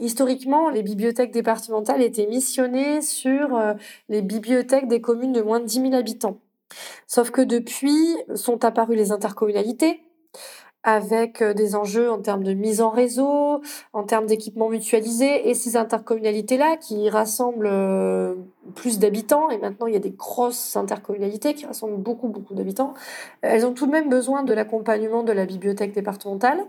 Historiquement, 0.00 0.68
les 0.68 0.82
bibliothèques 0.82 1.32
départementales 1.32 2.02
étaient 2.02 2.26
missionnées 2.26 3.02
sur 3.02 3.56
euh, 3.56 3.74
les 4.08 4.22
bibliothèques 4.22 4.88
des 4.88 5.00
communes 5.00 5.32
de 5.32 5.42
moins 5.42 5.60
de 5.60 5.66
10 5.66 5.80
000 5.82 5.94
habitants. 5.94 6.38
Sauf 7.06 7.30
que 7.30 7.40
depuis 7.40 8.16
sont 8.34 8.64
apparues 8.64 8.96
les 8.96 9.12
intercommunalités, 9.12 10.00
avec 10.84 11.42
euh, 11.42 11.54
des 11.54 11.74
enjeux 11.74 12.10
en 12.10 12.18
termes 12.18 12.44
de 12.44 12.54
mise 12.54 12.80
en 12.80 12.90
réseau, 12.90 13.60
en 13.92 14.04
termes 14.04 14.26
d'équipement 14.26 14.68
mutualisé, 14.68 15.48
et 15.48 15.54
ces 15.54 15.76
intercommunalités-là 15.76 16.76
qui 16.76 17.10
rassemblent 17.10 17.68
euh, 17.70 18.34
plus 18.74 18.98
d'habitants, 18.98 19.50
et 19.50 19.58
maintenant 19.58 19.86
il 19.86 19.94
y 19.94 19.96
a 19.96 20.00
des 20.00 20.10
grosses 20.10 20.76
intercommunalités 20.76 21.54
qui 21.54 21.66
rassemblent 21.66 21.96
beaucoup, 21.96 22.28
beaucoup 22.28 22.54
d'habitants, 22.54 22.94
elles 23.42 23.66
ont 23.66 23.72
tout 23.72 23.86
de 23.86 23.92
même 23.92 24.08
besoin 24.08 24.42
de 24.44 24.54
l'accompagnement 24.54 25.22
de 25.22 25.32
la 25.32 25.46
bibliothèque 25.46 25.92
départementale. 25.92 26.64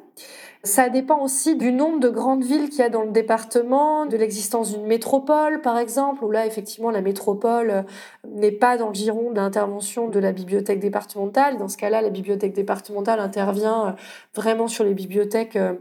Ça 0.64 0.90
dépend 0.90 1.24
aussi 1.24 1.56
du 1.56 1.72
nombre 1.72 2.00
de 2.00 2.10
grandes 2.10 2.44
villes 2.44 2.70
qu'il 2.70 2.80
y 2.80 2.84
a 2.84 2.90
dans 2.90 3.04
le 3.04 3.12
département, 3.12 4.06
de 4.06 4.18
l'existence 4.18 4.74
d'une 4.74 4.86
métropole, 4.86 5.62
par 5.62 5.78
exemple, 5.78 6.24
où 6.26 6.32
là, 6.32 6.46
effectivement, 6.46 6.92
la 6.92 7.00
métropole 7.02 7.70
euh, 7.70 7.82
n'est 8.28 8.52
pas 8.52 8.76
dans 8.76 8.90
le 8.90 8.94
giron 8.94 9.32
d'intervention 9.32 10.10
de 10.10 10.20
la 10.20 10.34
bibliothèque 10.34 10.80
départementale. 10.80 11.58
Dans 11.58 11.70
ce 11.70 11.78
cas-là, 11.78 12.02
la 12.02 12.10
bibliothèque 12.10 12.54
départementale 12.54 13.22
intervient 13.22 13.88
euh, 13.88 13.92
vraiment 14.36 14.68
sur 14.68 14.84
les 14.84 14.94
bibliothèques 14.94 15.56
euh, 15.56 15.76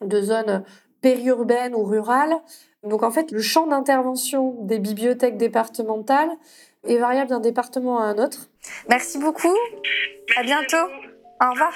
de 0.00 0.22
zones 0.22 0.62
périurbaines 1.00 1.74
ou 1.74 1.82
rurales. 1.82 2.36
Donc, 2.84 3.02
en 3.02 3.10
fait, 3.10 3.32
le 3.32 3.40
champ 3.40 3.66
d'intervention 3.66 4.54
des 4.60 4.78
bibliothèques 4.78 5.38
départementales 5.38 6.30
est 6.86 6.98
variable 6.98 7.30
d'un 7.30 7.40
département 7.40 7.98
à 7.98 8.04
un 8.04 8.18
autre. 8.18 8.48
Merci 8.88 9.18
beaucoup. 9.18 9.56
à 10.36 10.42
bientôt. 10.44 10.86
Au 11.42 11.50
revoir. 11.50 11.72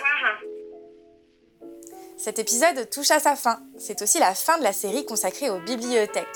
Cet 2.19 2.41
épisode 2.41 2.91
touche 2.91 3.13
à 3.13 3.21
sa 3.21 3.37
fin. 3.37 3.61
C'est 3.79 4.03
aussi 4.03 4.19
la 4.19 4.35
fin 4.35 4.59
de 4.59 4.65
la 4.65 4.73
série 4.73 5.07
consacrée 5.07 5.51
aux 5.51 5.61
bibliothèques. 5.61 6.27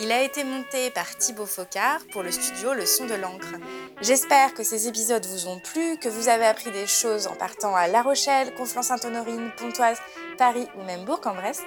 Il 0.00 0.10
a 0.10 0.24
été 0.24 0.42
monté 0.42 0.90
par 0.90 1.16
Thibaut 1.16 1.46
Focard 1.46 2.00
pour 2.10 2.24
le 2.24 2.32
studio 2.32 2.74
Le 2.74 2.84
Son 2.84 3.06
de 3.06 3.14
l'encre. 3.14 3.54
J'espère 4.02 4.52
que 4.52 4.64
ces 4.64 4.88
épisodes 4.88 5.24
vous 5.26 5.46
ont 5.46 5.60
plu, 5.60 5.96
que 5.98 6.08
vous 6.08 6.28
avez 6.28 6.44
appris 6.44 6.72
des 6.72 6.88
choses 6.88 7.28
en 7.28 7.36
partant 7.36 7.76
à 7.76 7.86
La 7.86 8.02
Rochelle, 8.02 8.52
Conflans-Sainte-Honorine, 8.56 9.52
Pontoise, 9.56 9.98
Paris 10.38 10.66
ou 10.76 10.82
même 10.82 11.04
Bourg-en-Bresse. 11.04 11.62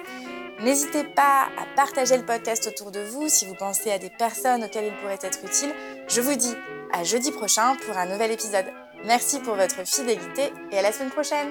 N'hésitez 0.60 1.04
pas 1.04 1.48
à 1.58 1.74
partager 1.74 2.18
le 2.18 2.26
podcast 2.26 2.66
autour 2.66 2.90
de 2.90 3.00
vous 3.00 3.30
si 3.30 3.46
vous 3.46 3.54
pensez 3.54 3.90
à 3.90 3.98
des 3.98 4.10
personnes 4.10 4.64
auxquelles 4.64 4.92
il 4.92 4.96
pourrait 5.00 5.18
être 5.22 5.42
utile. 5.46 5.74
Je 6.08 6.20
vous 6.20 6.34
dis 6.34 6.54
à 6.92 7.04
jeudi 7.04 7.32
prochain 7.32 7.74
pour 7.86 7.96
un 7.96 8.04
nouvel 8.04 8.32
épisode. 8.32 8.66
Merci 9.06 9.40
pour 9.40 9.54
votre 9.54 9.86
fidélité 9.86 10.52
et 10.70 10.78
à 10.78 10.82
la 10.82 10.92
semaine 10.92 11.10
prochaine 11.10 11.48